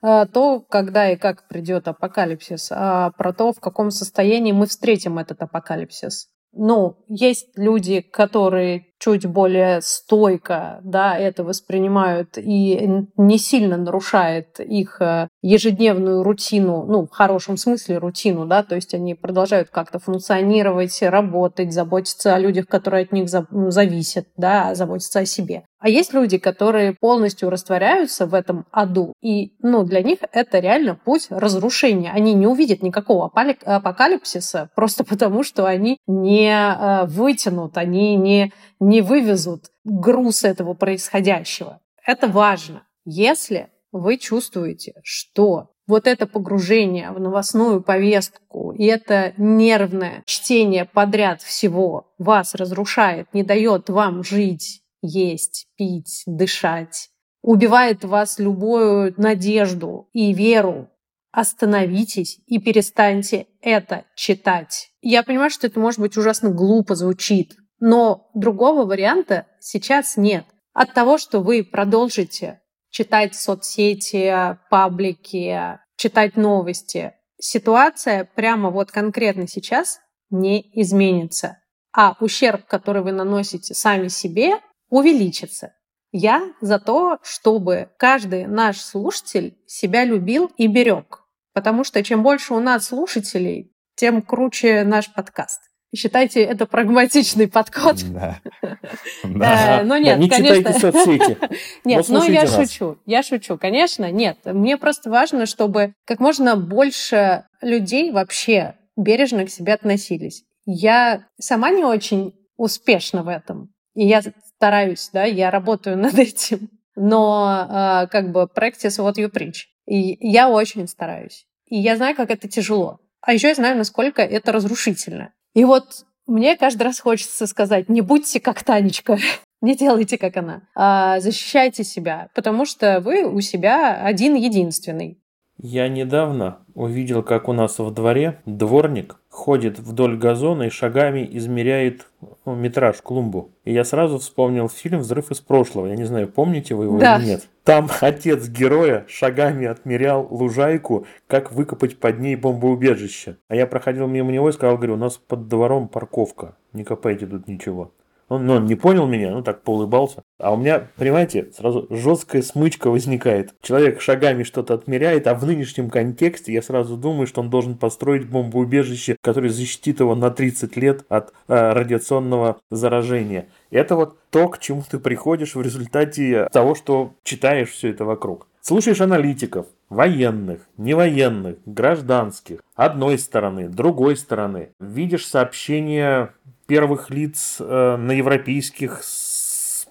то, 0.04 0.60
когда 0.70 1.10
и 1.10 1.16
как 1.16 1.48
придет 1.48 1.88
апокалипсис, 1.88 2.70
а 2.72 3.12
про 3.12 3.32
то, 3.32 3.54
в 3.54 3.62
каком 3.62 3.90
состоянии 3.90 4.52
мы 4.52 4.66
встретим 4.68 5.18
этот 5.18 5.42
апокалипсис. 5.42 6.28
Ну, 6.52 6.98
есть 7.08 7.58
люди, 7.58 8.02
которые 8.02 8.93
чуть 9.04 9.26
более 9.26 9.82
стойко 9.82 10.80
да, 10.84 11.18
это 11.18 11.44
воспринимают 11.44 12.38
и 12.38 12.90
не 13.18 13.38
сильно 13.38 13.76
нарушает 13.76 14.62
их 14.62 15.02
э, 15.02 15.28
ежедневную 15.42 16.24
рутину, 16.24 16.86
ну, 16.86 17.06
в 17.06 17.12
хорошем 17.12 17.58
смысле 17.58 17.98
рутину, 17.98 18.46
да, 18.46 18.64
то 18.64 18.76
есть 18.76 18.94
они 18.94 19.14
продолжают 19.14 19.70
как-то 19.70 20.00
функционировать, 20.00 21.02
работать, 21.02 21.74
заботиться 21.74 22.34
о 22.34 22.40
людях, 22.40 22.68
которые 22.68 23.04
от 23.04 23.12
них 23.12 23.28
зависят, 23.28 24.28
да, 24.38 24.74
заботиться 24.74 25.20
о 25.20 25.26
себе. 25.26 25.64
А 25.84 25.90
есть 25.90 26.14
люди, 26.14 26.38
которые 26.38 26.94
полностью 26.94 27.50
растворяются 27.50 28.26
в 28.26 28.34
этом 28.34 28.66
аду, 28.72 29.12
и 29.22 29.52
ну, 29.62 29.84
для 29.84 30.02
них 30.02 30.20
это 30.32 30.60
реально 30.60 30.96
путь 30.96 31.28
разрушения. 31.30 32.10
Они 32.10 32.34
не 32.34 32.48
увидят 32.48 32.82
никакого 32.82 33.30
апокалипсиса 33.66 34.70
просто 34.76 35.04
потому, 35.10 35.44
что 35.44 35.66
они 35.66 35.98
не 36.08 36.50
э, 36.50 37.06
вытянут, 37.08 37.78
они 37.78 38.16
не, 38.16 38.54
не 38.94 39.02
вывезут 39.02 39.72
груз 39.84 40.44
этого 40.44 40.76
происходящего. 40.76 41.82
Это 42.06 42.28
важно. 42.28 42.84
Если 43.06 43.70
вы 43.92 44.18
чувствуете, 44.18 44.94
что 45.04 45.72
вот 45.88 46.06
это 46.06 46.28
погружение 46.28 47.12
в 47.12 47.20
новостную 47.20 47.82
повестку 47.82 48.72
и 48.72 48.86
это 48.86 49.34
нервное 49.38 50.22
чтение 50.28 50.86
подряд 50.86 51.42
всего 51.42 52.14
вас 52.20 52.54
разрушает, 52.54 53.34
не 53.34 53.42
дает 53.44 53.90
вам 53.90 54.24
жить 54.24 54.84
есть, 55.02 55.68
пить, 55.76 56.22
дышать, 56.28 57.10
убивает 57.42 58.06
вас 58.06 58.38
любую 58.38 59.16
надежду 59.18 60.08
и 60.14 60.34
веру, 60.34 60.88
остановитесь 61.32 62.40
и 62.46 62.60
перестаньте 62.60 63.48
это 63.60 64.06
читать. 64.16 64.92
Я 65.02 65.24
понимаю, 65.24 65.50
что 65.50 65.66
это 65.66 65.80
может 65.80 66.00
быть 66.00 66.16
ужасно 66.16 66.52
глупо 66.52 66.94
звучит, 66.94 67.56
но 67.86 68.30
другого 68.34 68.86
варианта 68.86 69.46
сейчас 69.60 70.16
нет. 70.16 70.46
От 70.72 70.94
того, 70.94 71.18
что 71.18 71.42
вы 71.42 71.66
продолжите 71.66 72.62
читать 72.90 73.36
соцсети, 73.36 74.58
паблики, 74.70 75.80
читать 75.98 76.38
новости, 76.38 77.12
ситуация 77.42 78.24
прямо 78.24 78.70
вот 78.70 78.90
конкретно 78.90 79.50
сейчас 79.50 80.00
не 80.30 80.62
изменится. 80.82 81.58
А 81.92 82.16
ущерб, 82.22 82.66
который 82.68 83.02
вы 83.02 83.12
наносите 83.12 83.74
сами 83.74 84.08
себе, 84.08 84.62
увеличится. 84.90 85.74
Я 86.14 86.54
за 86.62 86.80
то, 86.80 87.18
чтобы 87.22 87.90
каждый 87.98 88.48
наш 88.48 88.80
слушатель 88.80 89.58
себя 89.68 90.06
любил 90.06 90.50
и 90.56 90.68
берег. 90.68 91.26
Потому 91.54 91.84
что 91.84 92.02
чем 92.02 92.24
больше 92.24 92.54
у 92.54 92.62
нас 92.62 92.86
слушателей, 92.86 93.76
тем 93.96 94.22
круче 94.22 94.86
наш 94.86 95.14
подкаст. 95.14 95.60
Считайте, 95.96 96.42
это 96.42 96.66
прагматичный 96.66 97.48
подход. 97.48 97.98
Да. 98.12 98.40
Э, 99.24 99.28
Да. 99.28 99.82
Но 99.84 99.96
Да, 99.96 100.00
нет, 100.00 100.20
не 100.20 100.30
читайте 100.30 100.64
конечно. 100.64 100.92
соцсети. 100.92 101.38
Нет, 101.86 101.98
ну 101.98 102.04
слушайте 102.04 102.34
я 102.34 102.44
нас. 102.44 102.56
шучу, 102.56 102.98
я 103.06 103.24
шучу, 103.24 103.58
конечно, 103.58 104.12
нет. 104.12 104.38
Мне 104.46 104.78
просто 104.78 105.10
важно, 105.10 105.46
чтобы 105.46 105.94
как 106.06 106.20
можно 106.20 106.56
больше 106.56 107.46
людей 107.62 108.12
вообще 108.12 108.76
бережно 108.98 109.46
к 109.46 109.50
себе 109.50 109.74
относились. 109.74 110.44
Я 110.66 111.26
сама 111.40 111.70
не 111.72 111.84
очень 111.84 112.34
успешна 112.58 113.24
в 113.24 113.28
этом, 113.28 113.74
и 113.96 114.06
я 114.06 114.22
стараюсь, 114.58 115.10
да, 115.14 115.24
я 115.24 115.52
работаю 115.52 115.98
над 116.06 116.18
этим, 116.18 116.70
но 116.96 117.68
э, 117.70 118.08
как 118.08 118.32
бы 118.32 118.48
practice 118.54 119.00
what 119.00 119.16
you 119.16 119.32
preach. 119.32 119.66
И 119.86 120.18
я 120.20 120.50
очень 120.50 120.88
стараюсь. 120.88 121.46
И 121.68 121.78
я 121.78 121.98
знаю, 121.98 122.16
как 122.16 122.30
это 122.30 122.48
тяжело. 122.48 123.00
А 123.22 123.34
еще 123.34 123.50
я 123.50 123.56
знаю, 123.56 123.78
насколько 123.78 124.22
это 124.22 124.52
разрушительно. 124.52 125.34
И 125.54 125.66
вот 125.66 126.06
мне 126.26 126.56
каждый 126.56 126.84
раз 126.84 127.00
хочется 127.00 127.48
сказать, 127.48 127.90
не 127.90 128.02
будьте 128.02 128.40
как 128.40 128.64
Танечка, 128.64 129.18
не 129.62 129.76
делайте, 129.76 130.18
как 130.18 130.38
она. 130.38 130.64
А, 130.76 131.20
защищайте 131.20 131.84
себя, 131.84 132.30
потому 132.34 132.66
что 132.66 133.00
вы 133.02 133.24
у 133.24 133.42
себя 133.42 134.04
один 134.04 134.36
единственный. 134.36 135.20
Я 135.58 135.88
недавно 135.88 136.66
увидел, 136.74 137.24
как 137.24 137.48
у 137.48 137.54
нас 137.54 137.78
во 137.80 137.92
дворе 137.92 138.42
дворник 138.46 139.18
ходит 139.34 139.80
вдоль 139.80 140.16
газона 140.16 140.64
и 140.64 140.70
шагами 140.70 141.28
измеряет 141.34 142.08
ну, 142.46 142.54
метраж 142.54 143.02
клумбу. 143.02 143.50
И 143.66 143.74
я 143.74 143.84
сразу 143.84 144.20
вспомнил 144.20 144.70
фильм 144.70 145.00
«Взрыв 145.00 145.32
из 145.32 145.42
прошлого». 145.42 145.88
Я 145.88 145.96
не 145.96 146.04
знаю, 146.04 146.28
помните 146.28 146.76
вы 146.76 146.86
его 146.86 147.00
Да. 147.00 147.18
или 147.18 147.26
нет. 147.26 147.48
Там 147.64 147.90
отец 148.02 148.48
героя 148.48 149.06
шагами 149.08 149.66
отмерял 149.66 150.28
лужайку, 150.30 151.08
как 151.26 151.52
выкопать 151.52 152.00
под 152.00 152.20
ней 152.20 152.36
бомбоубежище. 152.36 153.38
А 153.48 153.56
я 153.56 153.66
проходил 153.66 154.08
мимо 154.08 154.32
него 154.32 154.50
и 154.50 154.54
сказал, 154.54 154.78
говорю, 154.78 154.94
у 154.94 154.98
нас 154.98 155.18
под 155.18 155.48
двором 155.48 155.88
парковка, 155.88 156.56
не 156.72 156.84
копайте 156.84 157.26
тут 157.26 157.48
ничего. 157.48 157.92
Он, 158.34 158.46
ну, 158.46 158.54
он 158.54 158.66
не 158.66 158.76
понял 158.76 159.06
меня, 159.06 159.32
ну 159.32 159.44
так 159.44 159.62
поулыбался. 159.62 160.24
А 160.40 160.52
у 160.54 160.58
меня, 160.58 160.88
понимаете, 160.98 161.52
сразу 161.56 161.88
жесткая 161.90 162.42
смычка 162.42 162.90
возникает. 162.90 163.54
Человек 163.62 164.02
шагами 164.02 164.44
что-то 164.44 164.74
отмеряет, 164.74 165.28
а 165.28 165.36
в 165.36 165.46
нынешнем 165.46 165.90
контексте 165.90 166.52
я 166.52 166.62
сразу 166.62 166.98
думаю, 166.98 167.28
что 167.28 167.42
он 167.42 167.50
должен 167.50 167.78
построить 167.78 168.28
бомбоубежище, 168.28 169.18
которое 169.22 169.50
защитит 169.50 170.00
его 170.00 170.16
на 170.16 170.32
30 170.32 170.76
лет 170.78 171.06
от 171.10 171.32
э, 171.48 171.74
радиационного 171.74 172.58
заражения. 172.72 173.48
Это 173.70 173.96
вот 173.96 174.18
то, 174.32 174.50
к 174.50 174.60
чему 174.60 174.84
ты 174.90 174.98
приходишь 175.00 175.56
в 175.56 175.62
результате 175.62 176.48
того, 176.52 176.74
что 176.74 177.14
читаешь 177.24 177.70
все 177.70 177.90
это 177.90 178.06
вокруг. 178.06 178.48
Слушаешь 178.66 179.02
аналитиков, 179.02 179.66
военных, 179.90 180.62
невоенных, 180.78 181.58
гражданских, 181.66 182.62
одной 182.76 183.18
стороны, 183.18 183.68
другой 183.68 184.16
стороны. 184.16 184.70
Видишь 184.80 185.28
сообщения 185.28 186.34
первых 186.66 187.10
лиц 187.10 187.58
э, 187.60 187.96
на 187.98 188.12
европейских 188.12 189.02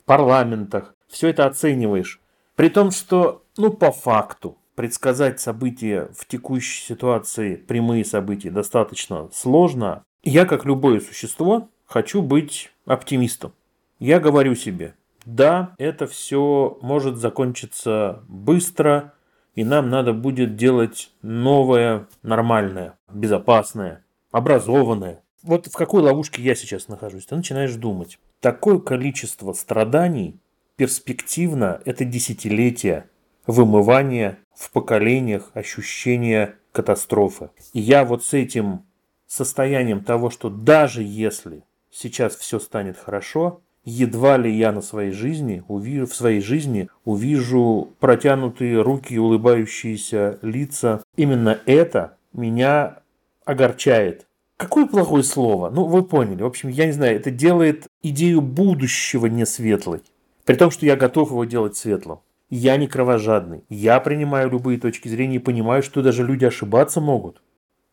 парламентах. 0.05 0.95
Все 1.09 1.29
это 1.29 1.47
оцениваешь. 1.47 2.21
При 2.57 2.69
том, 2.69 2.91
что, 2.91 3.43
ну, 3.57 3.71
по 3.71 3.93
факту, 3.93 4.59
предсказать 4.75 5.41
события 5.41 6.09
в 6.17 6.27
текущей 6.27 6.83
ситуации, 6.83 7.57
прямые 7.57 8.05
события, 8.05 8.51
достаточно 8.51 9.29
сложно. 9.33 10.05
Я, 10.23 10.45
как 10.47 10.65
любое 10.65 11.01
существо, 11.01 11.69
хочу 11.87 12.23
быть 12.23 12.73
оптимистом. 12.87 13.53
Я 13.99 14.19
говорю 14.19 14.55
себе, 14.55 14.95
да, 15.25 15.75
это 15.79 16.07
все 16.07 16.79
может 16.83 17.17
закончиться 17.17 18.23
быстро, 18.29 19.15
и 19.55 19.65
нам 19.65 19.91
надо 19.91 20.13
будет 20.13 20.57
делать 20.57 21.13
новое, 21.23 22.07
нормальное, 22.23 22.99
безопасное, 23.13 24.05
образованное. 24.31 25.22
Вот 25.43 25.67
в 25.67 25.73
какой 25.73 26.03
ловушке 26.03 26.43
я 26.43 26.55
сейчас 26.55 26.89
нахожусь? 26.89 27.27
Ты 27.27 27.37
начинаешь 27.37 27.75
думать. 27.75 28.19
Такое 28.41 28.79
количество 28.79 29.53
страданий 29.53 30.39
перспективно 30.77 31.81
это 31.85 32.05
десятилетия 32.05 33.09
вымывания 33.47 34.39
в 34.55 34.71
поколениях 34.71 35.51
ощущения 35.55 36.57
катастрофы. 36.73 37.51
И 37.73 37.81
я 37.81 38.05
вот 38.05 38.25
с 38.25 38.35
этим 38.35 38.85
состоянием 39.27 40.05
того, 40.05 40.31
что 40.31 40.49
даже 40.51 41.03
если 41.03 41.65
сейчас 41.91 42.37
все 42.37 42.59
станет 42.59 42.97
хорошо, 42.99 43.61
едва 43.85 44.37
ли 44.37 44.55
я 44.55 44.73
на 44.73 44.81
своей 44.81 45.11
жизни 45.11 45.65
увижу, 45.69 46.07
в 46.07 46.15
своей 46.15 46.41
жизни 46.41 46.89
увижу 47.05 47.95
протянутые 47.99 48.81
руки 48.83 49.15
и 49.15 49.19
улыбающиеся 49.19 50.39
лица. 50.43 51.03
Именно 51.17 51.59
это 51.67 52.17
меня 52.33 53.01
огорчает. 53.45 54.27
Какое 54.63 54.87
плохое 54.87 55.25
слово? 55.25 55.71
Ну, 55.71 55.87
вы 55.87 56.05
поняли. 56.05 56.45
В 56.45 56.47
общем, 56.47 56.69
я 56.69 56.87
не 56.87 56.93
знаю, 56.93 57.17
это 57.17 57.33
делает 57.33 57.89
идею 58.01 58.41
будущего 58.41 59.27
не 59.27 59.45
светлой. 59.45 60.03
При 60.45 60.55
том, 60.55 60.71
что 60.71 60.87
я 60.87 60.95
готов 60.95 61.31
его 61.31 61.45
делать 61.45 61.77
светлым. 61.77 62.21
Я 62.49 62.77
не 62.77 62.87
кровожадный. 62.87 63.65
Я 63.69 63.99
принимаю 63.99 64.53
любые 64.53 64.79
точки 64.79 65.09
зрения 65.09 65.37
и 65.37 65.41
понимаю, 65.41 65.83
что 65.83 66.01
даже 66.01 66.25
люди 66.25 66.45
ошибаться 66.45 67.01
могут. 67.01 67.43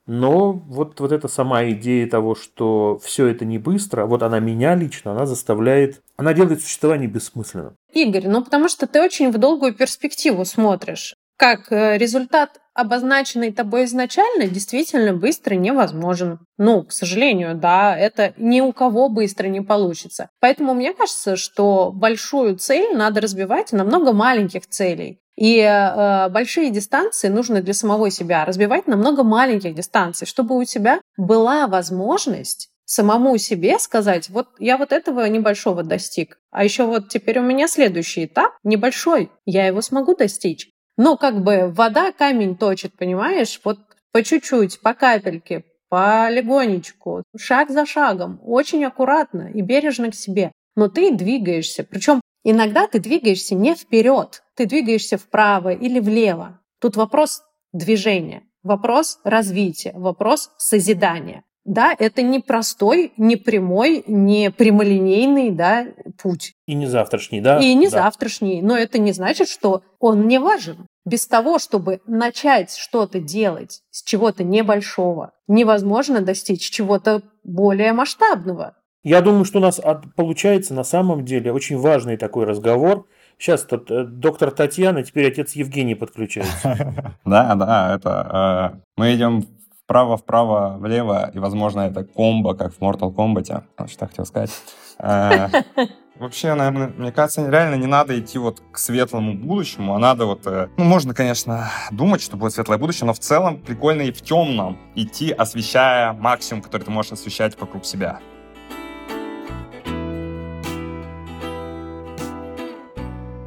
Но 0.06 0.52
вот, 0.52 1.00
вот 1.00 1.12
эта 1.12 1.28
сама 1.28 1.68
идея 1.72 2.08
того, 2.08 2.36
что 2.36 3.00
все 3.04 3.26
это 3.26 3.46
не 3.46 3.58
быстро, 3.58 4.06
вот 4.06 4.22
она 4.22 4.40
меня 4.40 4.76
лично, 4.76 5.14
она 5.14 5.26
заставляет, 5.26 6.04
она 6.18 6.36
делает 6.36 6.62
существование 6.62 7.10
бессмысленным. 7.10 7.74
Игорь, 7.94 8.28
ну 8.28 8.44
потому 8.44 8.70
что 8.70 8.86
ты 8.86 9.02
очень 9.02 9.32
в 9.32 9.40
долгую 9.40 9.74
перспективу 9.74 10.46
смотришь. 10.46 11.16
Как 11.40 11.72
э, 11.72 11.98
результат, 11.98 12.60
обозначенный 12.74 13.54
тобой 13.54 13.86
изначально, 13.86 14.46
действительно 14.48 15.14
быстро 15.14 15.56
невозможен. 15.56 16.40
Ну, 16.58 16.84
к 16.84 16.92
сожалению, 16.92 17.56
да, 17.56 17.98
это 17.98 18.34
ни 18.36 18.60
у 18.60 18.74
кого 18.74 19.08
быстро 19.08 19.48
не 19.48 19.62
получится. 19.62 20.30
Поэтому 20.42 20.74
мне 20.74 20.94
кажется, 20.94 21.38
что 21.38 21.94
большую 21.94 22.58
цель 22.58 22.94
надо 22.94 23.22
разбивать 23.22 23.72
на 23.72 23.86
много 23.86 24.12
маленьких 24.12 24.68
целей. 24.68 25.22
И 25.38 25.60
э, 25.60 26.28
большие 26.28 26.72
дистанции 26.72 27.30
нужно 27.30 27.62
для 27.62 27.74
самого 27.74 28.12
себя 28.12 28.44
разбивать 28.44 28.86
на 28.88 28.98
много 28.98 29.24
маленьких 29.24 29.74
дистанций, 29.74 30.28
чтобы 30.28 30.58
у 30.58 30.66
тебя 30.66 31.00
была 31.16 31.68
возможность 31.68 32.68
самому 32.84 33.38
себе 33.38 33.80
сказать, 33.80 34.30
вот 34.30 34.48
я 34.60 34.78
вот 34.78 34.92
этого 34.92 35.26
небольшого 35.28 35.84
достиг, 35.84 36.40
а 36.52 36.66
еще 36.66 36.86
вот 36.86 37.08
теперь 37.08 37.40
у 37.40 37.44
меня 37.44 37.68
следующий 37.68 38.26
этап 38.26 38.52
небольшой, 38.64 39.32
я 39.46 39.68
его 39.68 39.82
смогу 39.82 40.16
достичь. 40.16 40.70
Но 41.00 41.16
как 41.16 41.44
бы 41.44 41.72
вода 41.74 42.12
камень 42.12 42.58
точит, 42.58 42.94
понимаешь? 42.98 43.62
Вот 43.64 43.80
по 44.12 44.22
чуть-чуть, 44.22 44.82
по 44.82 44.94
капельке, 44.94 45.64
полегонечку, 45.88 47.24
шаг 47.38 47.70
за 47.70 47.86
шагом, 47.86 48.42
очень 48.44 48.84
аккуратно 48.84 49.50
и 49.50 49.62
бережно 49.62 50.12
к 50.12 50.14
себе. 50.14 50.52
Но 50.76 50.90
ты 50.90 51.16
двигаешься. 51.16 51.86
Причем 51.86 52.20
иногда 52.44 52.86
ты 52.86 53.00
двигаешься 53.00 53.56
не 53.56 53.76
вперед, 53.76 54.44
ты 54.58 54.66
двигаешься 54.66 55.18
вправо 55.18 55.72
или 55.72 56.02
влево. 56.02 56.60
Тут 56.82 56.98
вопрос 56.98 57.44
движения, 57.72 58.44
вопрос 58.62 59.22
развития, 59.24 59.94
вопрос 59.96 60.52
созидания. 60.58 61.46
Да, 61.66 61.94
это 61.98 62.22
не 62.22 62.40
простой, 62.40 63.12
не 63.18 63.36
прямой, 63.36 64.04
не 64.08 64.50
прямолинейный 64.50 65.52
да, 65.52 65.86
путь. 66.22 66.54
И 66.68 66.74
не 66.74 66.88
завтрашний, 66.88 67.42
да? 67.42 67.60
И 67.60 67.74
не 67.74 67.90
Да. 67.90 68.04
завтрашний. 68.04 68.62
Но 68.62 68.78
это 68.78 68.98
не 68.98 69.12
значит, 69.12 69.50
что 69.50 69.84
он 70.00 70.28
не 70.28 70.40
важен. 70.40 70.88
Без 71.06 71.28
того, 71.28 71.60
чтобы 71.60 72.02
начать 72.06 72.76
что-то 72.76 73.20
делать 73.20 73.82
с 73.92 74.04
чего-то 74.04 74.44
небольшого, 74.44 75.32
невозможно 75.48 76.22
достичь 76.22 76.70
чего-то 76.70 77.22
более 77.44 77.94
масштабного. 77.94 78.76
Я 79.04 79.22
думаю, 79.22 79.46
что 79.46 79.60
у 79.60 79.62
нас 79.62 79.80
получается 80.16 80.74
на 80.74 80.84
самом 80.84 81.24
деле 81.24 81.54
очень 81.54 81.78
важный 81.78 82.18
такой 82.18 82.46
разговор. 82.46 83.08
Сейчас 83.38 83.64
тут 83.64 83.90
э, 83.90 84.04
доктор 84.04 84.52
Татьяна, 84.52 85.04
теперь 85.04 85.28
отец 85.28 85.54
Евгений 85.54 85.96
подключается. 85.96 87.16
Да, 87.26 87.56
да, 87.56 87.96
это... 87.96 88.74
э, 88.76 88.80
мы 88.98 89.16
идем 89.16 89.46
вправо, 89.90 90.18
вправо, 90.18 90.78
влево, 90.80 91.32
и, 91.34 91.40
возможно, 91.40 91.82
это 91.82 92.04
комбо, 92.04 92.54
как 92.54 92.74
в 92.76 92.80
Mortal 92.80 93.12
Kombat. 93.12 93.64
Вот 93.80 93.90
Что 93.90 94.06
хотел 94.06 94.26
сказать. 94.28 94.52
Э, 95.00 95.48
Вообще, 96.20 96.54
наверное, 96.54 96.94
мне 96.96 97.12
кажется, 97.12 97.50
реально 97.50 97.74
не 97.76 97.88
надо 97.88 98.20
идти 98.20 98.38
вот 98.38 98.62
к 98.72 98.78
светлому 98.78 99.34
будущему, 99.34 99.96
а 99.96 100.00
надо 100.00 100.28
вот... 100.28 100.46
э, 100.46 100.68
Ну, 100.78 100.84
можно, 100.84 101.16
конечно, 101.16 101.72
думать, 101.90 102.22
что 102.22 102.38
будет 102.38 102.54
светлое 102.54 102.78
будущее, 102.78 103.08
но 103.08 103.14
в 103.14 103.20
целом 103.20 103.58
прикольно 103.58 104.04
и 104.04 104.12
в 104.12 104.22
темном 104.22 104.78
идти, 104.94 105.32
освещая 105.32 106.14
максимум, 106.14 106.62
который 106.62 106.84
ты 106.84 106.92
можешь 106.92 107.14
освещать 107.14 107.60
вокруг 107.60 107.84
себя. 107.84 108.20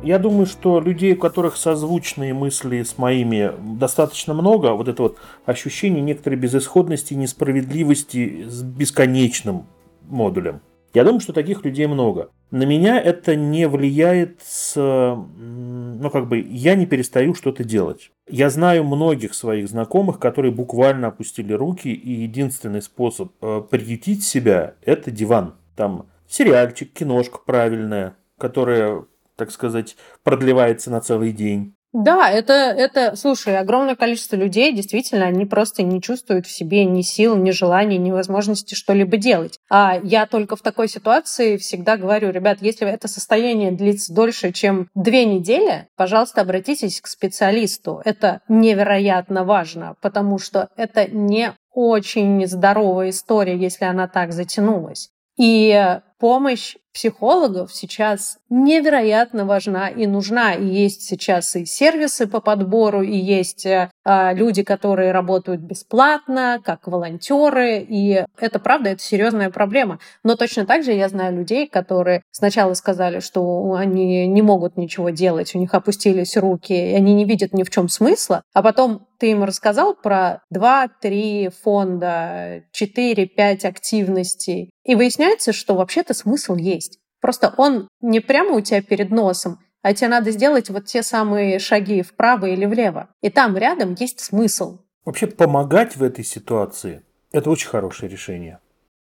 Я 0.03 0.19
думаю, 0.19 0.47
что 0.47 0.81
людей, 0.81 1.15
у 1.15 1.17
которых 1.17 1.57
созвучные 1.57 2.35
мысли 2.35 2.83
с 2.83 2.99
моими, 2.99 3.53
достаточно 3.79 4.35
много. 4.35 4.73
Вот 4.73 4.89
это 4.89 5.03
вот 5.03 5.19
ощущение 5.45 6.03
некоторой 6.03 6.39
безысходности, 6.39 7.15
несправедливости 7.15 8.45
с 8.49 8.63
бесконечным 8.63 9.67
модулем. 10.09 10.61
Я 10.93 11.05
думаю, 11.05 11.21
что 11.21 11.33
таких 11.33 11.65
людей 11.65 11.87
много. 11.87 12.31
На 12.51 12.65
меня 12.65 13.01
это 13.01 13.37
не 13.37 13.67
влияет 13.69 14.41
с... 14.45 14.75
Ну, 14.77 16.11
как 16.11 16.29
бы, 16.29 16.41
я 16.41 16.75
не 16.75 16.85
перестаю 16.85 17.35
что-то 17.35 17.63
делать. 17.63 18.11
Я 18.29 18.51
знаю 18.51 18.85
многих 18.85 19.35
своих 19.35 19.69
знакомых, 19.69 20.19
которые 20.19 20.53
буквально 20.53 21.09
опустили 21.09 21.53
руки, 21.53 21.89
и 21.89 22.13
единственный 22.13 22.83
способ 22.83 23.33
э, 23.41 23.63
приютить 23.71 24.25
себя– 24.25 24.75
это 24.83 25.11
диван. 25.11 25.55
Там 25.77 26.07
сериальчик, 26.29 26.93
киношка 26.93 27.39
правильная, 27.39 28.17
которая, 28.37 29.05
так 29.43 29.51
сказать, 29.51 29.97
продлевается 30.23 30.89
на 30.93 31.01
целый 31.01 31.33
день. 31.33 31.75
Да, 31.93 32.31
это, 32.31 32.53
это, 32.53 33.17
слушай, 33.17 33.59
огромное 33.59 33.97
количество 33.97 34.37
людей, 34.37 34.73
действительно, 34.73 35.27
они 35.27 35.45
просто 35.47 35.83
не 35.83 36.01
чувствуют 36.01 36.47
в 36.47 36.51
себе 36.51 36.85
ни 36.85 37.03
сил, 37.03 37.37
ни 37.37 37.51
желания, 37.51 37.99
ни 37.99 38.13
возможности 38.13 38.75
что-либо 38.75 39.17
делать. 39.17 39.59
А 39.69 39.99
я 40.03 40.27
только 40.27 40.55
в 40.55 40.63
такой 40.63 40.89
ситуации 40.89 41.57
всегда 41.57 41.97
говорю, 41.97 42.31
ребят, 42.31 42.59
если 42.61 42.89
это 42.89 43.09
состояние 43.09 43.73
длится 43.73 44.15
дольше, 44.15 44.53
чем 44.53 44.89
две 44.95 45.25
недели, 45.25 45.89
пожалуйста, 45.97 46.43
обратитесь 46.43 47.01
к 47.01 47.09
специалисту. 47.09 48.01
Это 48.05 48.43
невероятно 48.49 49.45
важно, 49.45 49.97
потому 50.01 50.39
что 50.39 50.69
это 50.77 51.11
не 51.11 51.53
очень 51.73 52.47
здоровая 52.47 53.11
история, 53.11 53.57
если 53.57 53.87
она 53.87 54.07
так 54.07 54.33
затянулась. 54.33 55.11
И 55.37 55.99
помощь 56.19 56.77
психологов 56.93 57.73
сейчас 57.73 58.39
невероятно 58.51 59.45
важна 59.45 59.89
и 59.89 60.07
нужна. 60.07 60.55
И 60.55 60.65
есть 60.65 61.03
сейчас 61.03 61.57
и 61.57 61.65
сервисы 61.65 62.27
по 62.27 62.41
подбору, 62.41 63.03
и 63.03 63.17
есть 63.17 63.67
э, 63.67 63.91
люди, 64.05 64.63
которые 64.63 65.13
работают 65.13 65.61
бесплатно, 65.61 66.61
как 66.65 66.87
волонтеры. 66.87 67.79
И 67.81 68.25
это 68.39 68.59
правда, 68.59 68.91
это 68.91 69.03
серьезная 69.03 69.51
проблема. 69.51 69.99
Но 70.23 70.37
точно 70.37 70.67
так 70.67 70.85
же 70.85 70.93
я 70.93 71.09
знаю 71.09 71.37
людей, 71.37 71.67
которые 71.67 72.23
сначала 72.31 72.75
сказали, 72.75 73.21
что 73.21 73.75
они 73.75 74.27
не 74.27 74.43
могут 74.43 74.77
ничего 74.77 75.11
делать, 75.11 75.55
у 75.55 75.59
них 75.59 75.75
опустились 75.75 76.37
руки, 76.37 76.73
и 76.73 76.95
они 76.95 77.15
не 77.15 77.25
видят 77.25 77.53
ни 77.53 77.63
в 77.63 77.71
чем 77.71 77.89
смысла, 77.89 78.43
а 78.53 78.63
потом 78.63 79.07
ты 79.23 79.31
им 79.31 79.45
рассказал 79.45 79.95
про 79.95 80.43
2-3 80.53 81.53
фонда, 81.63 82.65
4-5 82.75 83.67
активностей, 83.67 84.71
и 84.83 84.97
выясняется, 84.97 85.53
что 85.53 85.77
вообще-то 85.77 86.13
смысл 86.13 86.57
есть. 86.57 86.82
Просто 87.23 87.55
он 87.57 87.89
не 88.03 88.21
прямо 88.21 88.57
у 88.57 88.61
тебя 88.61 88.83
перед 88.83 89.11
носом, 89.11 89.61
а 89.81 89.95
тебе 89.95 90.09
надо 90.09 90.33
сделать 90.33 90.69
вот 90.69 90.87
те 90.87 91.03
самые 91.03 91.61
шаги 91.61 92.03
вправо 92.03 92.47
или 92.47 92.67
влево. 92.67 93.09
И 93.23 93.31
там 93.31 93.57
рядом 93.57 93.95
есть 93.99 94.21
смысл. 94.21 94.79
Вообще 95.05 95.29
помогать 95.29 95.97
в 95.97 96.03
этой 96.03 96.25
ситуации– 96.25 97.03
это 97.33 97.49
очень 97.49 97.69
хорошее 97.69 98.11
решение. 98.11 98.59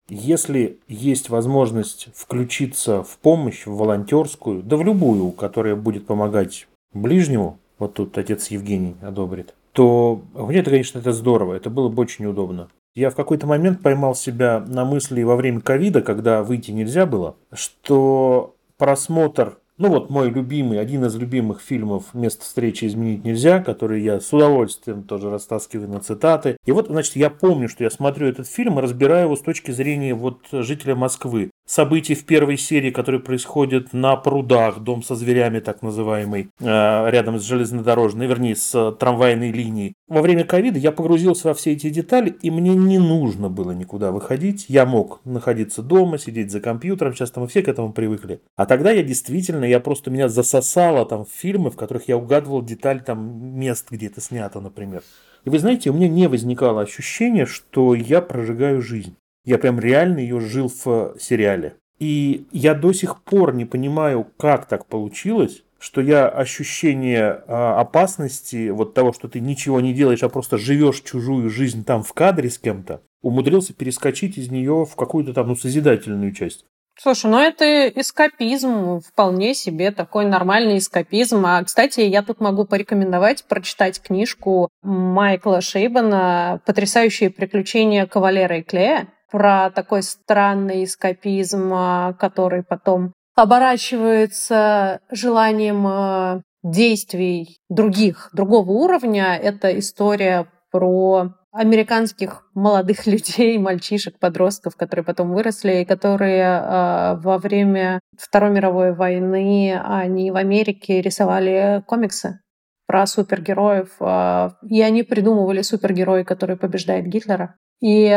Если 0.08 0.78
есть 0.88 1.30
возможность 1.30 2.08
включиться 2.14 3.02
в 3.02 3.18
помощь, 3.18 3.66
в 3.66 3.76
волонтерскую, 3.76 4.62
да 4.62 4.76
в 4.76 4.84
любую, 4.84 5.32
которая 5.32 5.76
будет 5.76 6.06
помогать 6.06 6.68
ближнему, 6.92 7.58
вот 7.78 7.94
тут 7.94 8.16
отец 8.18 8.48
Евгений 8.48 8.96
одобрит, 9.02 9.54
то 9.72 10.22
мне 10.34 10.60
это, 10.60 10.70
конечно, 10.70 10.98
это 10.98 11.12
здорово, 11.12 11.54
это 11.54 11.70
было 11.70 11.88
бы 11.88 12.02
очень 12.02 12.26
удобно. 12.26 12.68
Я 12.94 13.08
в 13.08 13.14
какой-то 13.14 13.46
момент 13.46 13.82
поймал 13.82 14.14
себя 14.14 14.60
на 14.60 14.84
мысли 14.84 15.22
во 15.22 15.36
время 15.36 15.60
ковида, 15.60 16.02
когда 16.02 16.42
выйти 16.42 16.72
нельзя 16.72 17.06
было, 17.06 17.36
что 17.52 18.54
просмотр 18.76 19.58
ну 19.82 19.88
вот 19.88 20.10
мой 20.10 20.30
любимый, 20.30 20.78
один 20.78 21.04
из 21.06 21.16
любимых 21.16 21.60
фильмов 21.60 22.14
«Место 22.14 22.44
встречи 22.44 22.84
изменить 22.84 23.24
нельзя», 23.24 23.58
который 23.58 24.00
я 24.00 24.20
с 24.20 24.32
удовольствием 24.32 25.02
тоже 25.02 25.28
растаскиваю 25.28 25.88
на 25.88 25.98
цитаты. 25.98 26.56
И 26.64 26.70
вот, 26.70 26.86
значит, 26.86 27.16
я 27.16 27.30
помню, 27.30 27.68
что 27.68 27.82
я 27.82 27.90
смотрю 27.90 28.28
этот 28.28 28.46
фильм 28.46 28.78
и 28.78 28.82
разбираю 28.82 29.24
его 29.24 29.34
с 29.34 29.40
точки 29.40 29.72
зрения 29.72 30.14
вот 30.14 30.38
жителя 30.52 30.94
Москвы 30.94 31.50
событий 31.66 32.14
в 32.14 32.24
первой 32.24 32.58
серии, 32.58 32.90
которые 32.90 33.20
происходят 33.20 33.92
на 33.92 34.16
прудах, 34.16 34.80
дом 34.80 35.02
со 35.02 35.14
зверями 35.14 35.60
так 35.60 35.82
называемый, 35.82 36.48
э, 36.60 37.10
рядом 37.10 37.38
с 37.38 37.44
железнодорожной, 37.44 38.26
вернее, 38.26 38.56
с 38.56 38.92
трамвайной 38.92 39.52
линией. 39.52 39.94
Во 40.08 40.20
время 40.20 40.44
ковида 40.44 40.78
я 40.78 40.92
погрузился 40.92 41.48
во 41.48 41.54
все 41.54 41.72
эти 41.72 41.88
детали, 41.88 42.36
и 42.42 42.50
мне 42.50 42.74
не 42.74 42.98
нужно 42.98 43.48
было 43.48 43.72
никуда 43.72 44.12
выходить. 44.12 44.66
Я 44.68 44.84
мог 44.84 45.20
находиться 45.24 45.82
дома, 45.82 46.18
сидеть 46.18 46.50
за 46.50 46.60
компьютером, 46.60 47.14
сейчас 47.14 47.34
мы 47.36 47.46
все 47.46 47.62
к 47.62 47.68
этому 47.68 47.92
привыкли. 47.92 48.42
А 48.56 48.66
тогда 48.66 48.90
я 48.90 49.02
действительно, 49.02 49.64
я 49.72 49.80
просто 49.80 50.10
меня 50.10 50.28
засосало 50.28 51.06
там 51.06 51.24
в 51.24 51.30
фильмы, 51.30 51.70
в 51.70 51.76
которых 51.76 52.06
я 52.06 52.18
угадывал 52.18 52.62
деталь 52.62 53.02
там 53.02 53.58
мест, 53.58 53.88
где 53.90 54.06
это 54.06 54.20
снято, 54.20 54.60
например. 54.60 55.02
И 55.44 55.50
вы 55.50 55.58
знаете, 55.58 55.90
у 55.90 55.94
меня 55.94 56.08
не 56.08 56.28
возникало 56.28 56.82
ощущения, 56.82 57.46
что 57.46 57.94
я 57.94 58.20
прожигаю 58.20 58.82
жизнь. 58.82 59.16
Я 59.44 59.58
прям 59.58 59.80
реально 59.80 60.18
ее 60.18 60.40
жил 60.40 60.70
в 60.84 61.16
сериале. 61.18 61.74
И 61.98 62.46
я 62.52 62.74
до 62.74 62.92
сих 62.92 63.22
пор 63.22 63.54
не 63.54 63.64
понимаю, 63.64 64.26
как 64.36 64.66
так 64.66 64.86
получилось, 64.86 65.62
что 65.78 66.00
я 66.00 66.28
ощущение 66.28 67.42
а, 67.46 67.80
опасности, 67.80 68.70
вот 68.70 68.92
того, 68.92 69.12
что 69.12 69.28
ты 69.28 69.40
ничего 69.40 69.80
не 69.80 69.94
делаешь, 69.94 70.22
а 70.22 70.28
просто 70.28 70.58
живешь 70.58 71.00
чужую 71.00 71.48
жизнь 71.50 71.84
там 71.84 72.02
в 72.02 72.12
кадре 72.12 72.50
с 72.50 72.58
кем-то, 72.58 73.00
умудрился 73.22 73.72
перескочить 73.72 74.36
из 74.36 74.50
нее 74.50 74.84
в 74.84 74.94
какую-то 74.96 75.32
там 75.32 75.48
ну, 75.48 75.56
созидательную 75.56 76.32
часть. 76.32 76.66
Слушай, 77.02 77.32
ну 77.32 77.38
это 77.40 77.88
эскапизм, 77.88 79.00
вполне 79.00 79.54
себе 79.54 79.90
такой 79.90 80.24
нормальный 80.24 80.78
эскапизм. 80.78 81.44
А, 81.44 81.64
кстати, 81.64 81.98
я 82.02 82.22
тут 82.22 82.38
могу 82.38 82.64
порекомендовать 82.64 83.44
прочитать 83.48 84.00
книжку 84.00 84.68
Майкла 84.84 85.60
Шейбана 85.60 86.60
«Потрясающие 86.64 87.30
приключения 87.30 88.06
кавалера 88.06 88.58
и 88.58 88.62
Клея» 88.62 89.08
про 89.32 89.70
такой 89.70 90.04
странный 90.04 90.84
эскапизм, 90.84 91.72
а, 91.74 92.12
который 92.12 92.62
потом 92.62 93.12
оборачивается 93.34 95.00
желанием 95.10 95.84
а, 95.84 96.42
действий 96.62 97.56
других, 97.68 98.30
другого 98.32 98.70
уровня. 98.70 99.36
Это 99.42 99.76
история 99.76 100.46
про 100.70 101.34
американских 101.52 102.48
молодых 102.54 103.06
людей, 103.06 103.58
мальчишек, 103.58 104.18
подростков, 104.18 104.76
которые 104.76 105.04
потом 105.04 105.32
выросли, 105.32 105.82
и 105.82 105.84
которые 105.84 106.42
э, 106.42 107.16
во 107.20 107.38
время 107.38 108.00
Второй 108.18 108.50
мировой 108.50 108.94
войны 108.94 109.80
они 109.84 110.30
в 110.30 110.36
Америке 110.36 111.00
рисовали 111.00 111.82
комиксы 111.86 112.40
про 112.86 113.06
супергероев, 113.06 113.90
э, 114.00 114.50
и 114.68 114.82
они 114.82 115.02
придумывали 115.02 115.62
супергерои, 115.62 116.24
который 116.24 116.56
побеждает 116.56 117.06
Гитлера. 117.06 117.54
И 117.80 118.10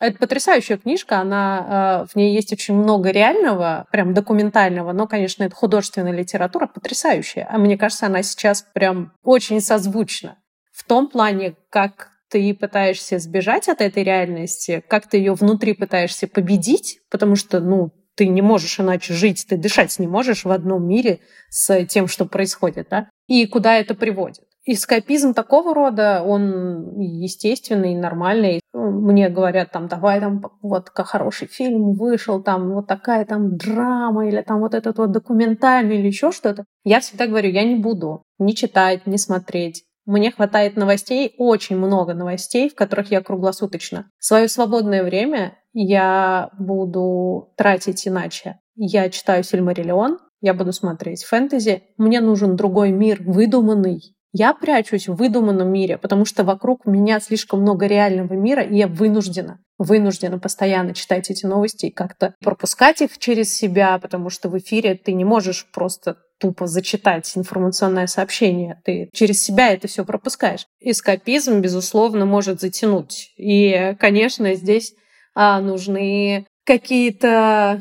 это 0.00 0.18
потрясающая 0.18 0.76
книжка, 0.76 1.20
она, 1.20 2.04
э, 2.04 2.06
в 2.12 2.16
ней 2.16 2.34
есть 2.34 2.52
очень 2.52 2.74
много 2.74 3.10
реального, 3.10 3.86
прям 3.90 4.12
документального, 4.12 4.92
но, 4.92 5.06
конечно, 5.06 5.44
это 5.44 5.54
художественная 5.54 6.12
литература 6.12 6.66
потрясающая. 6.66 7.46
А 7.50 7.58
мне 7.58 7.78
кажется, 7.78 8.06
она 8.06 8.22
сейчас 8.22 8.66
прям 8.74 9.12
очень 9.22 9.60
созвучна. 9.60 10.36
В 10.72 10.84
том 10.84 11.08
плане, 11.08 11.54
как 11.70 12.10
ты 12.34 12.52
пытаешься 12.52 13.20
сбежать 13.20 13.68
от 13.68 13.80
этой 13.80 14.02
реальности, 14.02 14.82
как 14.88 15.08
ты 15.08 15.18
ее 15.18 15.34
внутри 15.34 15.72
пытаешься 15.72 16.26
победить, 16.26 16.98
потому 17.08 17.36
что, 17.36 17.60
ну, 17.60 17.92
ты 18.16 18.26
не 18.26 18.42
можешь 18.42 18.80
иначе 18.80 19.14
жить, 19.14 19.46
ты 19.48 19.56
дышать 19.56 19.96
не 20.00 20.08
можешь 20.08 20.44
в 20.44 20.50
одном 20.50 20.84
мире 20.84 21.20
с 21.48 21.84
тем, 21.84 22.08
что 22.08 22.26
происходит, 22.26 22.88
да? 22.90 23.08
И 23.28 23.46
куда 23.46 23.76
это 23.76 23.94
приводит. 23.94 24.42
Эскапизм 24.66 25.32
такого 25.32 25.76
рода, 25.76 26.24
он 26.26 26.98
естественный, 26.98 27.94
нормальный. 27.94 28.60
Мне 28.72 29.28
говорят, 29.28 29.70
там, 29.70 29.86
давай 29.86 30.18
там 30.18 30.42
вот 30.60 30.90
хороший 30.92 31.46
фильм 31.46 31.92
вышел, 31.92 32.42
там 32.42 32.72
вот 32.72 32.88
такая 32.88 33.24
там 33.26 33.56
драма, 33.56 34.26
или 34.26 34.40
там 34.40 34.58
вот 34.58 34.74
этот 34.74 34.98
вот 34.98 35.12
документальный, 35.12 35.98
или 35.98 36.08
еще 36.08 36.32
что-то. 36.32 36.64
Я 36.82 36.98
всегда 36.98 37.28
говорю, 37.28 37.50
я 37.50 37.62
не 37.62 37.76
буду 37.76 38.24
ни 38.40 38.52
читать, 38.52 39.06
ни 39.06 39.18
смотреть. 39.18 39.84
Мне 40.06 40.30
хватает 40.30 40.76
новостей, 40.76 41.34
очень 41.38 41.76
много 41.76 42.14
новостей, 42.14 42.68
в 42.68 42.74
которых 42.74 43.10
я 43.10 43.22
круглосуточно. 43.22 44.10
Свое 44.18 44.48
свободное 44.48 45.02
время 45.02 45.56
я 45.72 46.50
буду 46.58 47.52
тратить 47.56 48.06
иначе. 48.06 48.60
Я 48.76 49.08
читаю 49.08 49.44
Сильмариллион, 49.44 50.18
я 50.40 50.52
буду 50.52 50.72
смотреть 50.72 51.24
фэнтези. 51.24 51.84
Мне 51.96 52.20
нужен 52.20 52.54
другой 52.56 52.90
мир, 52.90 53.22
выдуманный, 53.24 54.13
я 54.36 54.52
прячусь 54.52 55.06
в 55.06 55.14
выдуманном 55.14 55.72
мире, 55.72 55.96
потому 55.96 56.24
что 56.24 56.42
вокруг 56.42 56.86
меня 56.86 57.20
слишком 57.20 57.60
много 57.60 57.86
реального 57.86 58.34
мира, 58.34 58.62
и 58.62 58.76
я 58.76 58.88
вынуждена, 58.88 59.60
вынуждена 59.78 60.40
постоянно 60.40 60.92
читать 60.92 61.30
эти 61.30 61.46
новости 61.46 61.86
и 61.86 61.92
как-то 61.92 62.34
пропускать 62.42 63.00
их 63.00 63.16
через 63.18 63.54
себя, 63.54 63.96
потому 63.98 64.30
что 64.30 64.48
в 64.48 64.58
эфире 64.58 64.96
ты 64.96 65.12
не 65.12 65.24
можешь 65.24 65.70
просто 65.72 66.16
тупо 66.40 66.66
зачитать 66.66 67.30
информационное 67.36 68.08
сообщение. 68.08 68.82
Ты 68.84 69.08
через 69.12 69.40
себя 69.40 69.72
это 69.72 69.86
все 69.86 70.04
пропускаешь. 70.04 70.66
Эскапизм, 70.80 71.60
безусловно, 71.60 72.26
может 72.26 72.60
затянуть. 72.60 73.32
И, 73.36 73.94
конечно, 74.00 74.52
здесь 74.54 74.94
а, 75.36 75.60
нужны 75.60 76.44
какие-то 76.66 77.80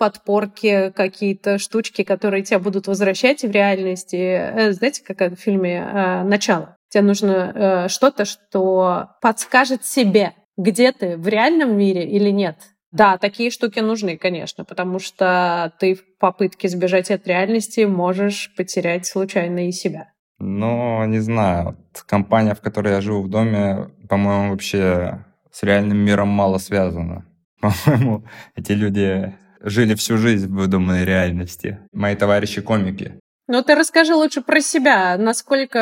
подпорки, 0.00 0.90
какие-то 0.96 1.58
штучки, 1.58 2.04
которые 2.04 2.42
тебя 2.42 2.58
будут 2.58 2.86
возвращать 2.86 3.42
в 3.42 3.50
реальности. 3.50 4.16
Э, 4.16 4.72
знаете, 4.72 5.04
как 5.04 5.20
в 5.20 5.36
фильме 5.36 5.76
э, 5.76 6.22
«Начало»? 6.22 6.78
Тебе 6.88 7.02
нужно 7.02 7.52
э, 7.54 7.88
что-то, 7.88 8.24
что 8.24 9.10
подскажет 9.20 9.84
себе, 9.84 10.32
где 10.56 10.92
ты, 10.92 11.18
в 11.18 11.28
реальном 11.28 11.76
мире 11.76 12.08
или 12.08 12.30
нет. 12.30 12.56
Да, 12.92 13.18
такие 13.18 13.50
штуки 13.50 13.80
нужны, 13.80 14.16
конечно, 14.16 14.64
потому 14.64 15.00
что 15.00 15.74
ты 15.78 15.94
в 15.94 16.18
попытке 16.18 16.68
сбежать 16.68 17.10
от 17.10 17.26
реальности 17.26 17.82
можешь 17.82 18.54
потерять 18.56 19.04
случайно 19.04 19.68
и 19.68 19.70
себя. 19.70 20.08
Но 20.38 21.04
не 21.04 21.18
знаю, 21.18 21.76
компания, 22.06 22.54
в 22.54 22.62
которой 22.62 22.94
я 22.94 23.02
живу 23.02 23.20
в 23.20 23.28
доме, 23.28 23.90
по-моему, 24.08 24.52
вообще 24.52 25.26
с 25.52 25.62
реальным 25.62 25.98
миром 25.98 26.28
мало 26.28 26.56
связана. 26.56 27.26
По-моему, 27.60 28.24
эти 28.56 28.72
люди 28.72 29.34
жили 29.60 29.94
всю 29.94 30.16
жизнь 30.16 30.48
в 30.48 30.56
выдуманной 30.56 31.04
реальности. 31.04 31.78
Мои 31.92 32.16
товарищи-комики. 32.16 33.20
Ну, 33.52 33.62
ты 33.64 33.74
расскажи 33.74 34.14
лучше 34.14 34.42
про 34.42 34.60
себя. 34.60 35.16
Насколько 35.18 35.78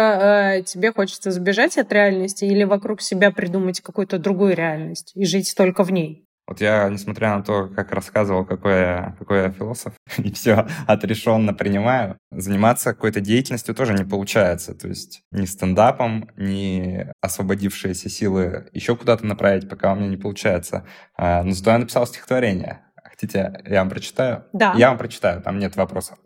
э, 0.58 0.62
тебе 0.62 0.90
хочется 0.90 1.30
сбежать 1.30 1.76
от 1.76 1.92
реальности 1.92 2.46
или 2.46 2.64
вокруг 2.64 3.02
себя 3.02 3.30
придумать 3.30 3.82
какую-то 3.82 4.18
другую 4.18 4.56
реальность 4.56 5.12
и 5.14 5.26
жить 5.26 5.54
только 5.54 5.84
в 5.84 5.92
ней? 5.92 6.24
Вот 6.48 6.62
я, 6.62 6.88
несмотря 6.88 7.36
на 7.36 7.42
то, 7.42 7.68
как 7.68 7.92
рассказывал, 7.92 8.46
какой 8.46 8.72
я, 8.72 9.16
какой 9.18 9.42
я 9.42 9.50
философ, 9.50 9.92
и 10.16 10.32
все 10.32 10.66
отрешенно 10.86 11.52
принимаю, 11.52 12.16
заниматься 12.30 12.94
какой-то 12.94 13.20
деятельностью 13.20 13.74
тоже 13.74 13.92
не 13.92 14.04
получается. 14.04 14.74
То 14.74 14.88
есть 14.88 15.20
ни 15.30 15.44
стендапом, 15.44 16.30
ни 16.38 17.06
освободившиеся 17.20 18.08
силы 18.08 18.70
еще 18.72 18.96
куда-то 18.96 19.26
направить, 19.26 19.68
пока 19.68 19.92
у 19.92 19.96
меня 19.96 20.08
не 20.08 20.16
получается. 20.16 20.86
А, 21.18 21.42
но 21.42 21.52
зато 21.52 21.70
я 21.70 21.78
написал 21.78 22.06
стихотворение. 22.06 22.80
Хотите, 23.20 23.62
я 23.66 23.80
вам 23.80 23.90
прочитаю? 23.90 24.44
Да. 24.52 24.74
Я 24.76 24.90
вам 24.90 24.98
прочитаю, 24.98 25.42
там 25.42 25.58
нет 25.58 25.74
вопросов. 25.74 26.18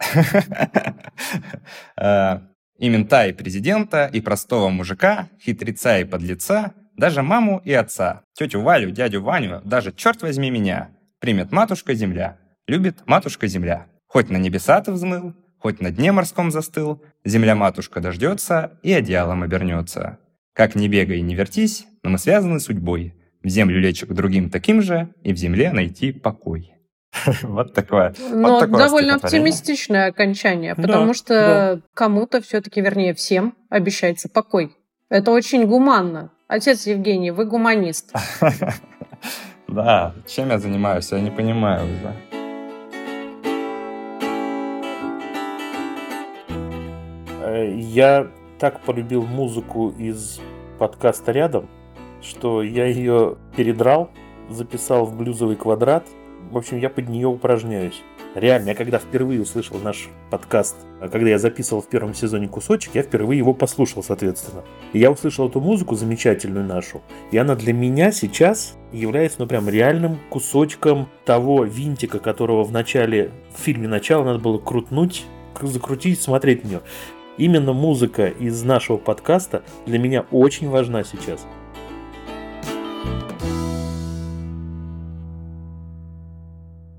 И 2.79 2.89
мента, 2.89 3.27
и 3.27 3.33
президента, 3.33 4.11
и 4.13 4.21
простого 4.21 4.69
мужика, 4.69 5.29
хитреца 5.41 5.99
и 5.99 6.05
подлеца, 6.05 6.75
даже 6.97 7.23
маму 7.23 7.63
и 7.65 7.73
отца, 7.73 8.25
тетю 8.35 8.61
Валю, 8.61 8.91
дядю 8.91 9.23
Ваню, 9.23 9.63
даже, 9.65 9.93
черт 9.93 10.21
возьми 10.21 10.51
меня, 10.51 10.91
примет 11.19 11.51
матушка 11.53 11.95
земля, 11.95 12.39
любит 12.67 13.07
матушка 13.07 13.47
земля. 13.47 13.87
Хоть 14.07 14.29
на 14.29 14.37
небеса 14.37 14.81
ты 14.83 14.93
взмыл, 14.93 15.33
хоть 15.59 15.81
на 15.81 15.91
дне 15.91 16.13
морском 16.13 16.51
застыл, 16.51 17.03
земля-матушка 17.25 18.01
дождется 18.01 18.79
и 18.83 18.93
одеялом 18.93 19.43
обернется. 19.43 20.19
Как 20.53 20.75
ни 20.75 20.89
бегай, 20.89 21.23
не 21.23 21.35
вертись, 21.35 21.87
но 22.03 22.11
мы 22.11 22.19
связаны 22.19 22.61
судьбой. 22.61 23.15
В 23.43 23.49
землю 23.49 23.81
лечь 23.81 24.03
к 24.03 24.13
другим 24.13 24.51
таким 24.51 24.83
же, 24.83 25.09
и 25.23 25.33
в 25.33 25.37
земле 25.37 25.73
найти 25.73 26.13
покой. 26.13 26.75
Вот 27.43 27.75
такое. 27.75 28.15
Но 28.31 28.53
вот 28.53 28.61
такое 28.61 28.79
довольно 28.85 29.15
оптимистичное 29.17 30.09
окончание, 30.09 30.75
Да, 30.75 30.83
потому 30.83 31.15
что 31.15 31.35
да. 31.35 31.81
кому-то 31.95 32.41
все-таки, 32.41 32.81
вернее, 32.81 33.15
всем 33.15 33.55
обещается 33.69 34.29
покой. 34.29 34.77
Это 35.09 35.31
очень 35.31 35.67
гуманно. 35.67 36.31
Отец 36.49 36.87
Евгений, 36.87 37.31
вы 37.31 37.45
гуманист. 37.47 38.13
Да, 39.69 40.13
чем 40.27 40.51
я 40.51 40.59
занимаюсь, 40.59 41.11
я 41.13 41.21
не 41.21 41.31
понимаю 41.31 41.87
уже. 41.87 42.15
Э, 47.43 47.75
Я 47.75 48.29
так 48.59 48.81
полюбил 48.81 49.23
музыку 49.23 49.91
из 49.99 50.41
подкаста 50.79 51.33
«Рядом», 51.33 51.69
что 52.21 52.63
я 52.63 52.87
ее 52.87 53.37
передрал, 53.57 54.11
записал 54.49 55.07
в 55.07 55.17
блюзовый 55.17 55.57
квадрат. 55.57 56.07
В 56.53 56.59
общем, 56.59 56.79
я 56.79 56.91
под 56.91 57.09
нее 57.09 57.29
упражняюсь. 57.29 58.03
Реально, 58.35 58.69
я 58.69 58.75
когда 58.75 58.99
впервые 58.99 59.41
услышал 59.41 59.79
наш 59.79 60.11
подкаст, 60.31 60.77
а 61.01 61.09
когда 61.09 61.31
я 61.31 61.39
записывал 61.39 61.81
в 61.81 61.89
первом 61.89 62.13
сезоне 62.13 62.47
кусочек, 62.47 62.95
я 62.95 63.03
впервые 63.03 63.39
его 63.39 63.55
послушал, 63.55 64.03
соответственно. 64.03 64.63
И 64.93 64.99
я 64.99 65.11
услышал 65.11 65.49
эту 65.49 65.63
музыку 65.63 65.95
замечательную 65.95 66.67
нашу, 66.67 67.01
и 67.31 67.39
она 67.39 67.55
для 67.55 67.73
меня 67.73 68.13
сейчас 68.13 68.77
является, 68.93 69.41
ну, 69.41 69.47
прям 69.47 69.67
реальным 69.67 70.19
кусочком 70.29 71.09
того 71.25 71.65
винтика, 71.65 72.19
которого 72.19 72.65
в 72.65 72.71
начале, 72.71 73.31
в 73.57 73.63
фильме 73.63 73.89
«Начало» 73.89 74.25
надо 74.25 74.39
было 74.39 74.59
крутнуть, 74.59 75.25
закрутить, 75.63 76.21
смотреть 76.21 76.65
на 76.65 76.69
нее. 76.69 76.81
Именно 77.39 77.73
музыка 77.73 78.27
из 78.27 78.63
нашего 78.63 78.99
подкаста 78.99 79.63
для 79.87 79.99
меня 79.99 80.27
очень 80.31 80.69
важна 80.69 81.03
сейчас. 81.03 81.47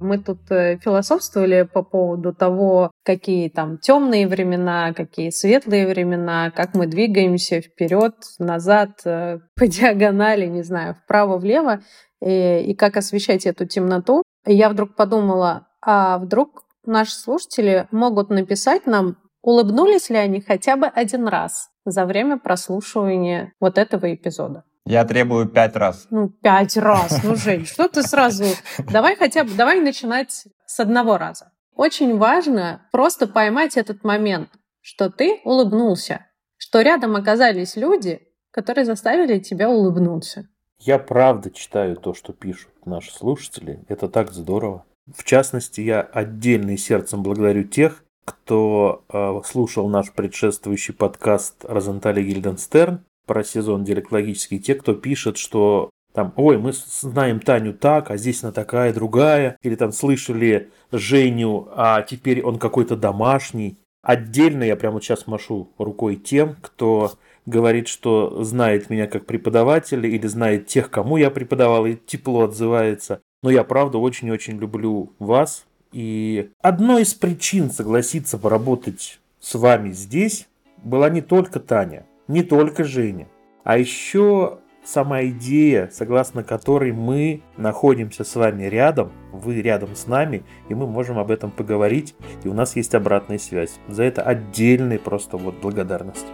Мы 0.03 0.17
тут 0.17 0.51
э, 0.51 0.77
философствовали 0.83 1.63
по 1.63 1.81
поводу 1.81 2.33
того, 2.33 2.91
какие 3.03 3.47
там 3.49 3.77
темные 3.77 4.27
времена, 4.27 4.93
какие 4.93 5.29
светлые 5.29 5.87
времена, 5.87 6.51
как 6.51 6.75
мы 6.75 6.87
двигаемся 6.87 7.61
вперед, 7.61 8.13
назад, 8.37 8.99
э, 9.05 9.39
по 9.55 9.65
диагонали, 9.65 10.45
не 10.45 10.61
знаю, 10.61 10.95
вправо-влево, 10.95 11.81
и, 12.21 12.63
и 12.67 12.75
как 12.75 12.97
освещать 12.97 13.45
эту 13.45 13.65
темноту. 13.65 14.23
И 14.45 14.53
я 14.53 14.69
вдруг 14.69 14.95
подумала, 14.95 15.67
а 15.81 16.17
вдруг 16.17 16.65
наши 16.85 17.13
слушатели 17.13 17.87
могут 17.91 18.29
написать 18.29 18.85
нам, 18.85 19.17
улыбнулись 19.41 20.09
ли 20.09 20.17
они 20.17 20.41
хотя 20.41 20.75
бы 20.75 20.87
один 20.87 21.27
раз 21.27 21.69
за 21.85 22.05
время 22.05 22.37
прослушивания 22.37 23.53
вот 23.59 23.77
этого 23.77 24.13
эпизода. 24.13 24.65
Я 24.85 25.05
требую 25.05 25.47
пять 25.47 25.75
раз. 25.75 26.07
Ну, 26.09 26.29
пять 26.29 26.75
раз. 26.75 27.23
Ну, 27.23 27.35
Жень, 27.35 27.65
что 27.65 27.87
ты 27.87 28.03
сразу... 28.03 28.43
Давай 28.91 29.15
хотя 29.15 29.43
бы, 29.43 29.51
давай 29.55 29.79
начинать 29.79 30.45
с 30.65 30.79
одного 30.79 31.17
раза. 31.17 31.51
Очень 31.75 32.17
важно 32.17 32.87
просто 32.91 33.27
поймать 33.27 33.77
этот 33.77 34.03
момент, 34.03 34.49
что 34.81 35.09
ты 35.09 35.39
улыбнулся, 35.45 36.27
что 36.57 36.81
рядом 36.81 37.15
оказались 37.15 37.75
люди, 37.75 38.21
которые 38.51 38.85
заставили 38.85 39.39
тебя 39.39 39.69
улыбнуться. 39.69 40.47
Я 40.79 40.99
правда 40.99 41.49
читаю 41.49 41.95
то, 41.95 42.13
что 42.13 42.33
пишут 42.33 42.71
наши 42.85 43.11
слушатели. 43.11 43.83
Это 43.87 44.09
так 44.09 44.31
здорово. 44.31 44.85
В 45.15 45.23
частности, 45.23 45.81
я 45.81 46.01
отдельно 46.01 46.71
и 46.71 46.77
сердцем 46.77 47.23
благодарю 47.23 47.63
тех, 47.63 48.03
кто 48.25 49.05
э, 49.11 49.41
слушал 49.45 49.87
наш 49.89 50.11
предшествующий 50.11 50.93
подкаст 50.93 51.65
Розентали 51.65 52.21
Гильденстерн 52.21 53.03
про 53.25 53.43
сезон 53.43 53.83
диалектологический. 53.83 54.59
Те, 54.59 54.75
кто 54.75 54.93
пишет, 54.93 55.37
что 55.37 55.89
там, 56.13 56.33
ой, 56.35 56.57
мы 56.57 56.73
знаем 56.73 57.39
Таню 57.39 57.73
так, 57.73 58.11
а 58.11 58.17
здесь 58.17 58.43
она 58.43 58.51
такая, 58.51 58.93
другая. 58.93 59.57
Или 59.61 59.75
там 59.75 59.91
слышали 59.91 60.71
Женю, 60.91 61.69
а 61.75 62.01
теперь 62.03 62.43
он 62.43 62.59
какой-то 62.59 62.95
домашний. 62.95 63.77
Отдельно 64.03 64.63
я 64.63 64.75
прямо 64.75 65.01
сейчас 65.01 65.27
машу 65.27 65.71
рукой 65.77 66.17
тем, 66.17 66.55
кто 66.61 67.13
говорит, 67.45 67.87
что 67.87 68.43
знает 68.43 68.89
меня 68.89 69.07
как 69.07 69.25
преподавателя 69.25 70.07
или 70.07 70.27
знает 70.27 70.67
тех, 70.67 70.89
кому 70.89 71.17
я 71.17 71.31
преподавал, 71.31 71.85
и 71.85 71.95
тепло 71.95 72.43
отзывается. 72.43 73.21
Но 73.41 73.49
я 73.49 73.63
правда 73.63 73.97
очень-очень 73.97 74.57
люблю 74.57 75.13
вас. 75.19 75.65
И 75.91 76.51
одной 76.61 77.03
из 77.03 77.13
причин 77.13 77.71
согласиться 77.71 78.37
поработать 78.37 79.19
с 79.39 79.55
вами 79.55 79.91
здесь 79.91 80.47
была 80.83 81.09
не 81.09 81.21
только 81.21 81.59
Таня, 81.59 82.05
не 82.27 82.43
только 82.43 82.83
Женя, 82.83 83.27
а 83.63 83.77
еще 83.77 84.59
сама 84.83 85.23
идея, 85.25 85.89
согласно 85.91 86.43
которой 86.43 86.91
мы 86.91 87.41
находимся 87.57 88.23
с 88.23 88.35
вами 88.35 88.63
рядом, 88.63 89.11
вы 89.31 89.61
рядом 89.61 89.95
с 89.95 90.07
нами, 90.07 90.43
и 90.69 90.75
мы 90.75 90.87
можем 90.87 91.17
об 91.19 91.31
этом 91.31 91.51
поговорить, 91.51 92.15
и 92.43 92.47
у 92.47 92.53
нас 92.53 92.75
есть 92.75 92.93
обратная 92.95 93.37
связь. 93.37 93.79
За 93.87 94.03
это 94.03 94.21
отдельная 94.21 94.99
просто 94.99 95.37
вот 95.37 95.55
благодарность. 95.61 96.27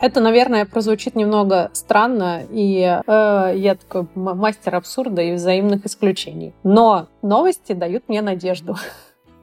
Это, 0.00 0.20
наверное, 0.20 0.64
прозвучит 0.64 1.14
немного 1.14 1.70
странно, 1.74 2.42
и 2.50 2.80
э, 2.80 3.52
я 3.54 3.74
такой 3.74 4.08
мастер 4.14 4.74
абсурда 4.74 5.20
и 5.20 5.34
взаимных 5.34 5.84
исключений. 5.84 6.54
Но 6.62 7.08
новости 7.20 7.74
дают 7.74 8.08
мне 8.08 8.22
надежду. 8.22 8.76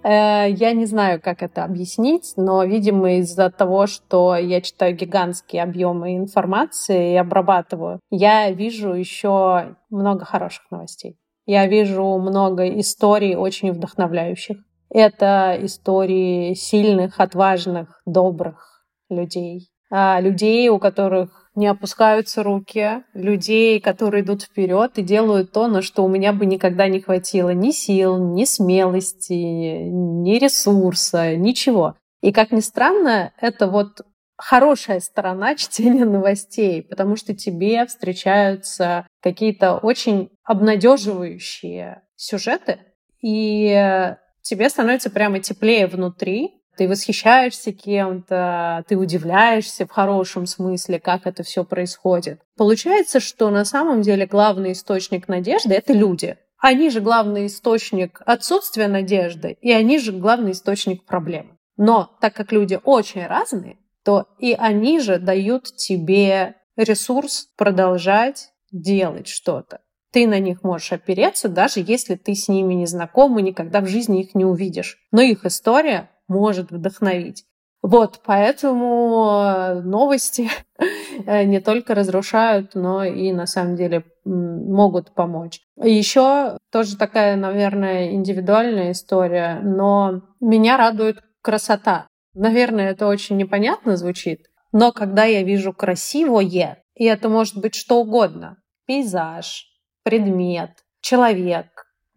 Э, 0.03 0.49
Я 0.49 0.73
не 0.73 0.86
знаю, 0.86 1.21
как 1.21 1.43
это 1.43 1.63
объяснить, 1.63 2.33
но, 2.38 2.63
видимо, 2.63 3.13
из-за 3.19 3.49
того, 3.49 3.88
что 3.88 4.36
я 4.36 4.62
читаю 4.62 4.95
гигантские 4.95 5.63
объемы 5.63 6.15
информации 6.17 7.13
и 7.13 7.17
обрабатываю, 7.17 7.99
я 8.10 8.49
вижу 8.51 8.93
еще 8.93 9.75
много 9.89 10.25
хороших 10.25 10.69
новостей. 10.71 11.17
Я 11.45 11.65
вижу 11.67 12.03
много 12.19 12.67
историй 12.79 13.36
очень 13.36 13.71
вдохновляющих. 13.71 14.57
Это 14.89 15.57
истории 15.62 16.53
сильных, 16.53 17.19
отважных, 17.19 18.01
добрых 18.05 18.86
людей. 19.10 19.69
А, 19.89 20.19
Людей, 20.19 20.69
у 20.69 20.79
которых 20.79 21.37
не 21.58 21.67
опускаются 21.67 22.43
руки, 22.43 23.04
людей, 23.13 23.82
которые 23.82 24.24
идут 24.24 24.43
вперед 24.43 24.98
и 24.98 25.02
делают 25.02 25.52
то, 25.52 25.67
на 25.67 25.82
что 25.82 26.06
у 26.06 26.08
меня 26.08 26.32
бы 26.32 26.46
никогда 26.46 26.88
не 26.88 27.02
хватило 27.02 27.50
ни 27.50 27.72
сил, 27.72 28.17
ни 28.17 28.46
смелости, 28.46 29.34
ни 29.34 30.38
ресурса, 30.38 31.36
ничего. 31.36 31.98
И 32.22 32.32
как 32.32 32.52
ни 32.52 32.60
странно, 32.60 33.34
это 33.41 33.67
вот 33.67 34.02
хорошая 34.38 35.00
сторона 35.00 35.56
чтения 35.58 36.06
новостей, 36.06 36.84
потому 36.84 37.15
что 37.15 37.36
тебе 37.36 37.86
встречаются 37.88 39.08
какие-то 39.22 39.78
очень 39.78 40.30
обнадеживающие 40.43 42.03
сюжеты, 42.16 42.80
и 43.22 44.16
тебе 44.41 44.70
становится 44.70 45.10
прямо 45.10 45.39
теплее 45.39 45.88
внутри. 45.88 46.57
Ты 46.78 46.88
восхищаешься 46.88 47.73
кем-то, 47.73 48.84
ты 48.88 48.95
удивляешься 48.95 49.86
в 49.86 49.91
хорошем 49.91 50.45
смысле, 50.45 50.99
как 50.99 51.25
это 51.25 51.43
все 51.43 51.65
происходит. 51.65 52.41
Получается, 52.55 53.19
что 53.19 53.49
на 53.49 53.65
самом 53.65 54.01
деле 54.01 54.25
главный 54.25 54.73
источник 54.73 55.28
надежды— 55.28 55.73
это 55.75 55.93
люди. 55.93 56.38
Они 56.59 56.89
же 56.89 57.01
главный 57.01 57.47
источник 57.47 58.21
отсутствия 58.25 58.88
надежды, 58.88 59.57
и 59.61 59.71
они 59.71 59.99
же 59.99 60.11
главный 60.11 60.51
источник 60.51 61.05
проблем. 61.05 61.57
Но 61.75 62.15
так 62.21 62.34
как 62.34 62.51
люди 62.51 62.80
очень 62.84 63.25
разные, 63.25 63.78
то 64.03 64.28
и 64.39 64.53
они 64.53 64.99
же 64.99 65.19
дают 65.19 65.65
тебе 65.75 66.55
ресурс 66.75 67.49
продолжать 67.57 68.51
делать 68.71 69.28
что-то. 69.28 69.82
Ты 70.11 70.25
на 70.25 70.39
них 70.39 70.63
можешь 70.63 70.93
опереться, 70.93 71.49
даже 71.49 71.84
если 71.86 72.15
ты 72.15 72.34
с 72.34 72.47
ними 72.47 72.73
не 72.73 72.86
знаком 72.86 73.38
и 73.38 73.43
никогда 73.43 73.82
в 73.82 73.88
жизни 73.88 74.21
их 74.21 74.36
не 74.36 74.45
увидишь. 74.45 74.97
Но 75.11 75.21
их 75.21 75.45
история 75.45 76.09
может 76.28 76.71
вдохновить. 76.71 77.45
Вот, 77.82 78.21
поэтому 78.25 79.43
э, 79.43 79.82
новости 79.82 80.49
э, 81.25 81.43
не 81.43 81.59
только 81.61 81.95
разрушают, 81.95 82.75
но 82.75 83.03
и 83.03 83.32
на 83.32 83.45
самом 83.45 83.75
деле 83.75 84.03
могут 84.25 85.13
помочь. 85.13 85.61
Еще 85.82 86.57
тоже 86.71 86.97
такая, 86.97 87.36
наверное, 87.36 88.11
индивидуальная 88.11 88.91
история, 88.91 89.61
но 89.63 90.21
меня 90.41 90.78
радует 90.78 91.19
красота. 91.41 92.07
Наверное, 92.34 92.91
это 92.91 93.07
очень 93.07 93.38
непонятно 93.38 93.95
звучит, 93.95 94.47
но 94.71 94.91
когда 94.91 95.23
я 95.23 95.43
вижу 95.43 95.71
красивое, 95.71 96.84
и 96.95 97.05
это 97.05 97.30
может 97.30 97.57
быть 97.57 97.75
что 97.75 98.01
угодно, 98.01 98.57
пейзаж, 98.86 99.65
предмет, 100.03 100.71
человек, 101.01 101.67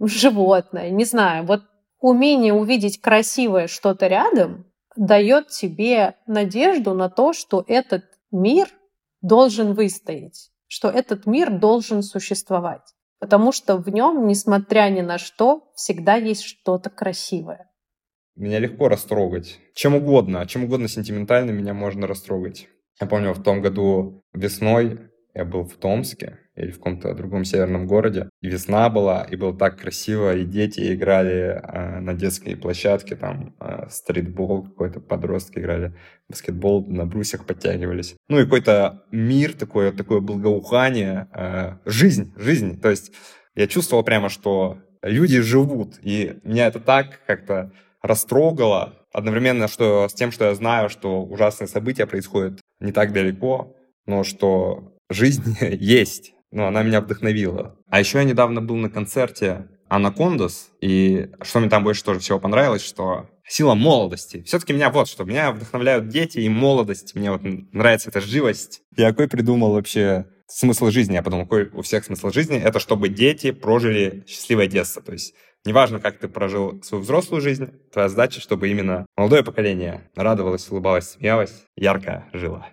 животное, 0.00 0.90
не 0.90 1.04
знаю, 1.04 1.44
вот 1.44 1.62
умение 2.00 2.52
увидеть 2.52 3.00
красивое 3.00 3.66
что-то 3.66 4.06
рядом 4.06 4.66
дает 4.96 5.48
тебе 5.48 6.16
надежду 6.26 6.94
на 6.94 7.08
то, 7.08 7.32
что 7.32 7.64
этот 7.66 8.04
мир 8.30 8.68
должен 9.22 9.74
выстоять, 9.74 10.50
что 10.66 10.88
этот 10.88 11.26
мир 11.26 11.50
должен 11.50 12.02
существовать. 12.02 12.94
Потому 13.18 13.52
что 13.52 13.76
в 13.76 13.88
нем, 13.90 14.26
несмотря 14.26 14.88
ни 14.88 15.02
на 15.02 15.18
что, 15.18 15.70
всегда 15.74 16.16
есть 16.16 16.42
что-то 16.42 16.88
красивое. 16.88 17.70
Меня 18.34 18.58
легко 18.58 18.88
растрогать. 18.88 19.58
Чем 19.74 19.94
угодно, 19.94 20.46
чем 20.46 20.64
угодно 20.64 20.88
сентиментально 20.88 21.50
меня 21.50 21.74
можно 21.74 22.06
растрогать. 22.06 22.68
Я 22.98 23.06
помню, 23.06 23.34
в 23.34 23.42
том 23.42 23.60
году 23.60 24.24
весной 24.32 25.09
я 25.34 25.44
был 25.44 25.64
в 25.64 25.74
Томске 25.76 26.38
или 26.56 26.70
в 26.70 26.76
каком-то 26.76 27.14
другом 27.14 27.44
северном 27.44 27.86
городе. 27.86 28.28
И 28.40 28.48
весна 28.48 28.88
была, 28.90 29.24
и 29.24 29.36
было 29.36 29.56
так 29.56 29.78
красиво, 29.78 30.36
и 30.36 30.44
дети 30.44 30.92
играли 30.92 31.60
э, 31.62 32.00
на 32.00 32.14
детской 32.14 32.56
площадке, 32.56 33.16
там 33.16 33.54
э, 33.60 33.86
стритбол 33.88 34.64
какой-то, 34.64 35.00
подростки 35.00 35.58
играли, 35.58 35.94
баскетбол, 36.28 36.86
на 36.86 37.06
брусьях 37.06 37.46
подтягивались. 37.46 38.16
Ну 38.28 38.40
и 38.40 38.44
какой-то 38.44 39.04
мир 39.10 39.54
такой, 39.54 39.92
такое 39.92 40.20
благоухание, 40.20 41.28
э, 41.32 41.76
жизнь, 41.86 42.32
жизнь. 42.36 42.80
То 42.80 42.90
есть 42.90 43.12
я 43.54 43.66
чувствовал 43.66 44.02
прямо, 44.04 44.28
что 44.28 44.78
люди 45.02 45.40
живут, 45.40 45.98
и 46.02 46.40
меня 46.44 46.66
это 46.66 46.80
так 46.80 47.20
как-то 47.26 47.72
растрогало, 48.02 49.06
одновременно 49.12 49.68
что, 49.68 50.08
с 50.08 50.14
тем, 50.14 50.30
что 50.30 50.46
я 50.46 50.54
знаю, 50.54 50.88
что 50.88 51.22
ужасные 51.22 51.68
события 51.68 52.06
происходят 52.06 52.60
не 52.80 52.92
так 52.92 53.12
далеко, 53.12 53.76
но 54.06 54.24
что 54.24 54.96
жизнь 55.10 55.56
есть. 55.60 56.32
Ну, 56.52 56.66
она 56.66 56.82
меня 56.82 57.00
вдохновила. 57.00 57.76
А 57.88 58.00
еще 58.00 58.18
я 58.18 58.24
недавно 58.24 58.60
был 58.60 58.76
на 58.76 58.90
концерте 58.90 59.68
Анакондас, 59.88 60.70
и 60.80 61.30
что 61.42 61.60
мне 61.60 61.68
там 61.68 61.84
больше 61.84 62.04
тоже 62.04 62.20
всего 62.20 62.38
понравилось, 62.38 62.84
что 62.84 63.28
сила 63.46 63.74
молодости. 63.74 64.42
Все-таки 64.44 64.72
меня 64.72 64.90
вот 64.90 65.08
что, 65.08 65.24
меня 65.24 65.50
вдохновляют 65.50 66.08
дети 66.08 66.38
и 66.38 66.48
молодость, 66.48 67.14
мне 67.16 67.32
вот 67.32 67.42
нравится 67.42 68.08
эта 68.08 68.20
живость. 68.20 68.82
Я 68.96 69.10
какой 69.10 69.28
придумал 69.28 69.72
вообще 69.72 70.26
смысл 70.46 70.90
жизни? 70.90 71.14
Я 71.14 71.22
подумал, 71.22 71.44
какой 71.44 71.68
у 71.70 71.82
всех 71.82 72.04
смысл 72.04 72.30
жизни? 72.30 72.56
Это 72.56 72.78
чтобы 72.78 73.08
дети 73.08 73.50
прожили 73.50 74.24
счастливое 74.28 74.68
детство. 74.68 75.02
То 75.02 75.12
есть 75.12 75.34
неважно, 75.64 75.98
как 75.98 76.18
ты 76.18 76.28
прожил 76.28 76.80
свою 76.82 77.02
взрослую 77.02 77.40
жизнь, 77.40 77.68
твоя 77.92 78.08
задача, 78.08 78.40
чтобы 78.40 78.68
именно 78.68 79.06
молодое 79.16 79.42
поколение 79.42 80.08
радовалось, 80.14 80.70
улыбалось, 80.70 81.10
смеялось, 81.10 81.64
ярко 81.76 82.28
жило 82.32 82.66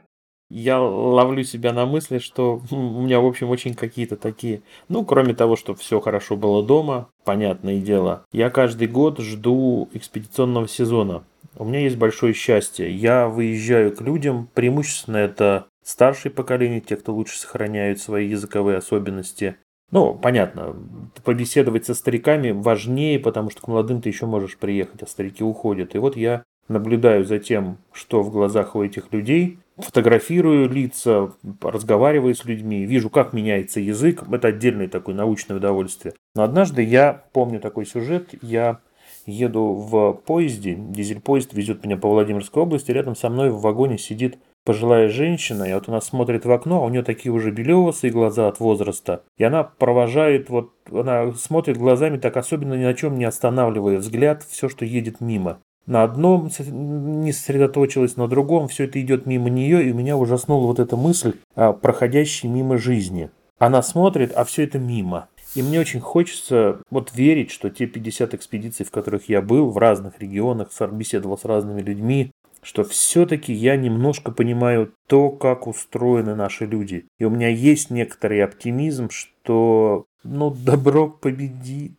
я 0.50 0.80
ловлю 0.80 1.44
себя 1.44 1.74
на 1.74 1.86
мысли, 1.86 2.20
что 2.20 2.62
у 2.72 3.02
меня, 3.02 3.20
в 3.20 3.26
общем, 3.26 3.50
очень 3.50 3.74
какие-то 3.74 4.16
такие... 4.16 4.62
Ну, 4.88 5.04
кроме 5.06 5.34
того, 5.34 5.56
что 5.56 5.76
все 5.76 6.00
хорошо 6.00 6.38
было 6.38 6.64
дома, 6.64 7.10
понятное 7.24 7.80
дело, 7.80 8.24
я 8.32 8.50
каждый 8.50 8.88
год 8.88 9.20
жду 9.20 9.90
экспедиционного 9.94 10.68
сезона. 10.68 11.24
У 11.58 11.66
меня 11.66 11.80
есть 11.80 11.98
большое 11.98 12.34
счастье. 12.34 12.92
Я 12.92 13.28
выезжаю 13.28 13.96
к 13.96 14.02
людям, 14.02 14.48
преимущественно 14.54 15.18
это 15.18 15.66
старшее 15.84 16.32
поколение, 16.32 16.82
те, 16.82 16.96
кто 16.98 17.14
лучше 17.14 17.40
сохраняют 17.40 18.00
свои 18.00 18.28
языковые 18.28 18.78
особенности. 18.78 19.56
Ну, 19.92 20.14
понятно, 20.14 20.76
побеседовать 21.24 21.86
со 21.86 21.94
стариками 21.94 22.52
важнее, 22.52 23.20
потому 23.20 23.50
что 23.50 23.62
к 23.62 23.68
молодым 23.68 24.02
ты 24.02 24.10
еще 24.10 24.26
можешь 24.26 24.58
приехать, 24.58 25.02
а 25.02 25.08
старики 25.08 25.44
уходят. 25.44 25.96
И 25.96 25.98
вот 25.98 26.18
я 26.18 26.44
наблюдаю 26.68 27.24
за 27.24 27.40
тем, 27.40 27.78
что 27.94 28.22
в 28.22 28.30
глазах 28.30 28.76
у 28.76 28.84
этих 28.84 29.12
людей, 29.14 29.60
фотографирую 29.78 30.70
лица, 30.70 31.32
разговариваю 31.62 32.36
с 32.36 32.46
людьми, 32.46 32.86
вижу, 32.86 33.10
как 33.10 33.34
меняется 33.34 33.80
язык. 33.80 34.24
Это 34.32 34.50
отдельное 34.50 34.88
такое 34.88 35.16
научное 35.16 35.58
удовольствие. 35.58 36.14
Но 36.36 36.44
однажды 36.44 36.84
я 36.84 37.26
помню 37.34 37.60
такой 37.60 37.86
сюжет. 37.86 38.34
Я 38.42 38.80
еду 39.26 39.74
в 39.74 40.14
поезде, 40.14 40.76
дизель-поезд 40.76 41.54
везет 41.54 41.84
меня 41.84 41.98
по 41.98 42.10
Владимирской 42.10 42.64
области, 42.64 42.92
рядом 42.92 43.16
со 43.16 43.30
мной 43.30 43.50
в 43.50 43.60
вагоне 43.60 43.98
сидит 43.98 44.38
пожилая 44.64 45.08
женщина, 45.08 45.64
и 45.64 45.74
вот 45.74 45.88
она 45.88 46.02
смотрит 46.02 46.46
в 46.46 46.52
окно, 46.52 46.84
а 46.84 46.86
у 46.86 46.90
нее 46.90 47.04
такие 47.04 47.32
уже 47.32 47.52
белесые 47.52 48.12
глаза 48.12 48.48
от 48.48 48.60
возраста, 48.60 49.24
и 49.38 49.44
она 49.44 49.64
провожает, 49.64 50.50
вот 50.50 50.74
она 50.92 51.32
смотрит 51.34 51.78
глазами 51.78 52.18
так 52.18 52.36
особенно 52.36 52.74
ни 52.74 52.84
на 52.84 52.94
чем 52.94 53.18
не 53.18 53.26
останавливая 53.26 53.98
взгляд, 53.98 54.44
все, 54.44 54.68
что 54.68 54.84
едет 54.84 55.22
мимо 55.22 55.60
на 55.88 56.04
одном 56.04 56.52
не 56.60 57.32
сосредоточилась, 57.32 58.18
на 58.18 58.28
другом, 58.28 58.68
все 58.68 58.84
это 58.84 59.02
идет 59.02 59.26
мимо 59.26 59.50
нее, 59.50 59.90
и 59.90 59.94
меня 59.94 60.18
ужаснула 60.18 60.68
вот 60.68 60.80
эта 60.80 60.96
мысль, 60.96 61.34
а, 61.56 61.74
проходящей 61.74 62.50
мимо 62.50 62.78
жизни. 62.78 63.32
Она 63.58 63.82
смотрит, 63.82 64.32
а 64.36 64.44
все 64.44 64.66
это 64.66 64.78
мимо. 64.78 65.30
И 65.56 65.64
мне 65.64 65.80
очень 65.80 66.02
хочется 66.02 66.82
вот 66.92 67.16
верить, 67.16 67.50
что 67.52 67.70
те 67.70 67.88
50 67.88 68.34
экспедиций, 68.36 68.86
в 68.86 68.92
которых 68.92 69.30
я 69.30 69.42
был, 69.42 69.72
в 69.72 69.78
разных 69.78 70.20
регионах, 70.20 70.70
беседовал 70.92 71.38
с 71.38 71.46
разными 71.46 71.82
людьми, 71.82 72.32
что 72.62 72.84
все-таки 72.84 73.54
я 73.54 73.78
немножко 73.78 74.32
понимаю 74.32 74.94
то, 75.08 75.30
как 75.30 75.68
устроены 75.68 76.36
наши 76.36 76.66
люди. 76.66 77.06
И 77.18 77.24
у 77.24 77.30
меня 77.30 77.48
есть 77.48 77.90
некоторый 77.90 78.44
оптимизм, 78.44 79.10
что 79.10 80.06
ну, 80.24 80.52
добро 80.52 81.08
победит. 81.08 81.94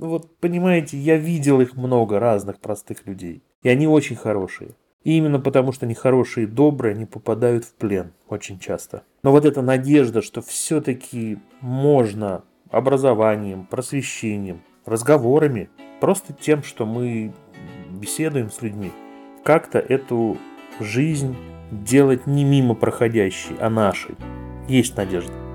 Ну 0.00 0.08
вот, 0.08 0.38
понимаете, 0.38 0.96
я 0.96 1.16
видел 1.16 1.60
их 1.60 1.76
много, 1.76 2.18
разных 2.18 2.58
простых 2.58 3.06
людей. 3.06 3.42
И 3.62 3.68
они 3.68 3.86
очень 3.86 4.16
хорошие. 4.16 4.70
И 5.04 5.16
именно 5.16 5.38
потому, 5.38 5.72
что 5.72 5.84
они 5.84 5.94
хорошие 5.94 6.44
и 6.44 6.50
добрые, 6.50 6.94
они 6.94 7.04
попадают 7.04 7.64
в 7.64 7.74
плен 7.74 8.12
очень 8.28 8.58
часто. 8.58 9.02
Но 9.22 9.30
вот 9.30 9.44
эта 9.44 9.60
надежда, 9.60 10.22
что 10.22 10.40
все-таки 10.40 11.38
можно 11.60 12.44
образованием, 12.70 13.66
просвещением, 13.66 14.62
разговорами, 14.86 15.68
просто 16.00 16.32
тем, 16.32 16.62
что 16.62 16.86
мы 16.86 17.34
беседуем 17.90 18.50
с 18.50 18.62
людьми, 18.62 18.92
как-то 19.44 19.78
эту 19.78 20.38
жизнь 20.80 21.36
делать 21.70 22.26
не 22.26 22.44
мимо 22.44 22.74
проходящей, 22.74 23.56
а 23.60 23.68
нашей. 23.68 24.14
Есть 24.66 24.96
надежда. 24.96 25.49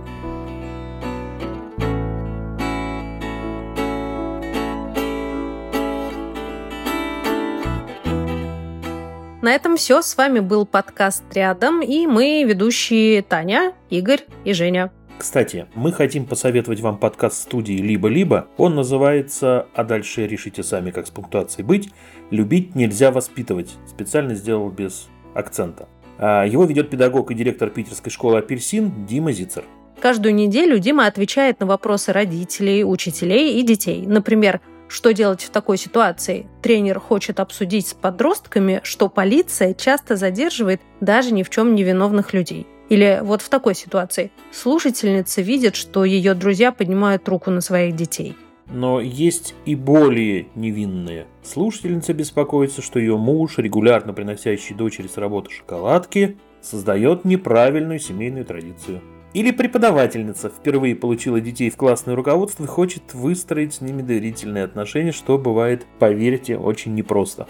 На 9.46 9.54
этом 9.54 9.78
все. 9.78 10.02
С 10.02 10.18
вами 10.18 10.40
был 10.40 10.66
подкаст 10.66 11.24
«Рядом» 11.32 11.84
и 11.84 12.08
мы, 12.08 12.44
ведущие 12.46 13.22
Таня, 13.22 13.74
Игорь 13.92 14.22
и 14.44 14.54
Женя. 14.54 14.92
Кстати, 15.20 15.68
мы 15.76 15.94
хотим 15.94 16.26
посоветовать 16.26 16.80
вам 16.80 16.98
подкаст 16.98 17.44
студии 17.44 17.74
«Либо-либо». 17.74 18.48
Он 18.58 18.74
называется 18.74 19.68
«А 19.76 19.84
дальше 19.84 20.26
решите 20.26 20.64
сами, 20.64 20.90
как 20.90 21.06
с 21.06 21.12
пунктуацией 21.12 21.64
быть». 21.64 21.92
«Любить 22.32 22.74
нельзя 22.74 23.12
воспитывать». 23.12 23.76
Специально 23.88 24.34
сделал 24.34 24.72
без 24.72 25.10
акцента. 25.36 25.88
А, 26.18 26.44
его 26.44 26.66
ведет 26.66 26.90
педагог 26.90 27.30
и 27.30 27.36
директор 27.36 27.70
питерской 27.70 28.12
школы 28.12 28.40
«Апельсин» 28.40 29.06
Дима 29.06 29.32
Зицер. 29.32 29.64
Каждую 30.00 30.34
неделю 30.34 30.80
Дима 30.80 31.06
отвечает 31.06 31.60
на 31.60 31.68
вопросы 31.68 32.12
родителей, 32.12 32.84
учителей 32.84 33.60
и 33.60 33.62
детей. 33.62 34.08
Например, 34.08 34.60
что 34.88 35.14
делать 35.14 35.44
в 35.44 35.50
такой 35.50 35.78
ситуации? 35.78 36.48
Тренер 36.62 37.00
хочет 37.00 37.40
обсудить 37.40 37.88
с 37.88 37.94
подростками, 37.94 38.82
что 38.84 39.10
полиция 39.10 39.74
часто 39.74 40.16
задерживает 40.16 40.82
даже 41.02 41.34
ни 41.34 41.44
в 41.44 41.50
чем 41.50 41.76
невиновных 41.76 42.34
людей. 42.34 42.68
Или 42.90 43.20
вот 43.24 43.42
в 43.42 43.50
такой 43.50 43.74
ситуации 43.74 44.32
слушательница 44.52 45.42
видит, 45.42 45.76
что 45.76 46.06
ее 46.06 46.36
друзья 46.36 46.72
поднимают 46.72 47.28
руку 47.28 47.50
на 47.50 47.62
своих 47.62 47.96
детей. 47.96 48.36
Но 48.68 49.00
есть 49.00 49.56
и 49.66 49.76
более 49.76 50.48
невинные. 50.56 51.28
Слушательница 51.44 52.14
беспокоится, 52.14 52.82
что 52.82 53.00
ее 53.00 53.18
муж, 53.18 53.58
регулярно 53.58 54.14
приносящий 54.14 54.76
дочери 54.76 55.08
с 55.08 55.18
работы 55.18 55.52
шоколадки, 55.52 56.38
создает 56.62 57.26
неправильную 57.26 58.00
семейную 58.00 58.46
традицию. 58.46 59.02
Или 59.36 59.52
преподавательница 59.52 60.48
впервые 60.48 60.96
получила 60.96 61.42
детей 61.42 61.70
в 61.70 61.76
классное 61.76 62.16
руководство 62.16 62.64
и 62.64 62.68
хочет 62.68 63.14
выстроить 63.14 63.74
с 63.74 63.82
ними 63.82 64.02
доверительные 64.02 64.64
отношения, 64.64 65.12
что 65.12 65.38
бывает, 65.38 65.86
поверьте, 66.00 66.58
очень 66.58 66.96
непросто. 66.96 67.46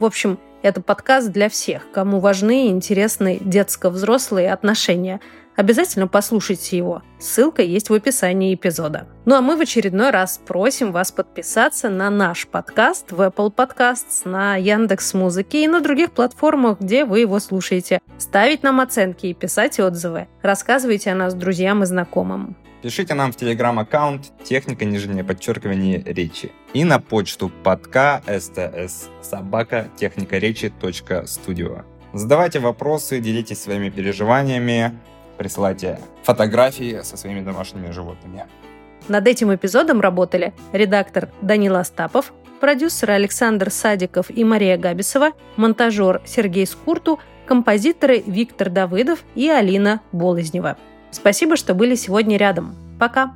В 0.00 0.04
общем, 0.04 0.40
это 0.62 0.82
подкаст 0.82 1.30
для 1.30 1.48
всех, 1.48 1.92
кому 1.92 2.18
важны 2.18 2.66
и 2.66 2.70
интересны 2.70 3.38
детско-взрослые 3.40 4.52
отношения. 4.52 5.20
Обязательно 5.58 6.06
послушайте 6.06 6.76
его. 6.76 7.02
Ссылка 7.18 7.62
есть 7.62 7.90
в 7.90 7.92
описании 7.92 8.54
эпизода. 8.54 9.08
Ну 9.24 9.34
а 9.34 9.40
мы 9.40 9.56
в 9.56 9.60
очередной 9.60 10.10
раз 10.10 10.40
просим 10.46 10.92
вас 10.92 11.10
подписаться 11.10 11.88
на 11.88 12.10
наш 12.10 12.46
подкаст 12.46 13.10
в 13.10 13.20
Apple 13.20 13.52
Podcasts, 13.52 14.20
на 14.24 14.54
Яндекс 14.54 15.14
Музыке 15.14 15.64
и 15.64 15.66
на 15.66 15.80
других 15.80 16.12
платформах, 16.12 16.78
где 16.78 17.04
вы 17.04 17.18
его 17.18 17.40
слушаете. 17.40 18.00
Ставить 18.18 18.62
нам 18.62 18.80
оценки 18.80 19.26
и 19.26 19.34
писать 19.34 19.80
отзывы. 19.80 20.28
Рассказывайте 20.42 21.10
о 21.10 21.16
нас 21.16 21.34
друзьям 21.34 21.82
и 21.82 21.86
знакомым. 21.86 22.56
Пишите 22.80 23.14
нам 23.14 23.32
в 23.32 23.36
телеграм-аккаунт 23.36 24.30
техника 24.44 24.84
нижнее 24.84 25.24
подчеркивание 25.24 26.00
речи 26.04 26.52
и 26.72 26.84
на 26.84 27.00
почту 27.00 27.50
подка 27.64 28.22
sts 28.28 29.08
собака 29.22 29.88
техника 29.96 30.38
речи 30.38 30.72
студио. 31.26 31.82
Задавайте 32.12 32.60
вопросы, 32.60 33.18
делитесь 33.18 33.60
своими 33.60 33.90
переживаниями, 33.90 34.96
присылайте 35.38 35.98
фотографии 36.22 37.00
со 37.02 37.16
своими 37.16 37.40
домашними 37.40 37.90
животными. 37.90 38.44
Над 39.08 39.26
этим 39.26 39.54
эпизодом 39.54 40.00
работали 40.00 40.52
редактор 40.72 41.30
Данил 41.40 41.76
Остапов, 41.76 42.32
продюсеры 42.60 43.14
Александр 43.14 43.70
Садиков 43.70 44.30
и 44.30 44.44
Мария 44.44 44.76
Габисова, 44.76 45.30
монтажер 45.56 46.20
Сергей 46.26 46.66
Скурту, 46.66 47.18
композиторы 47.46 48.22
Виктор 48.26 48.68
Давыдов 48.68 49.20
и 49.34 49.48
Алина 49.48 50.02
Болезнева. 50.12 50.76
Спасибо, 51.10 51.56
что 51.56 51.72
были 51.74 51.94
сегодня 51.94 52.36
рядом. 52.36 52.74
Пока! 52.98 53.34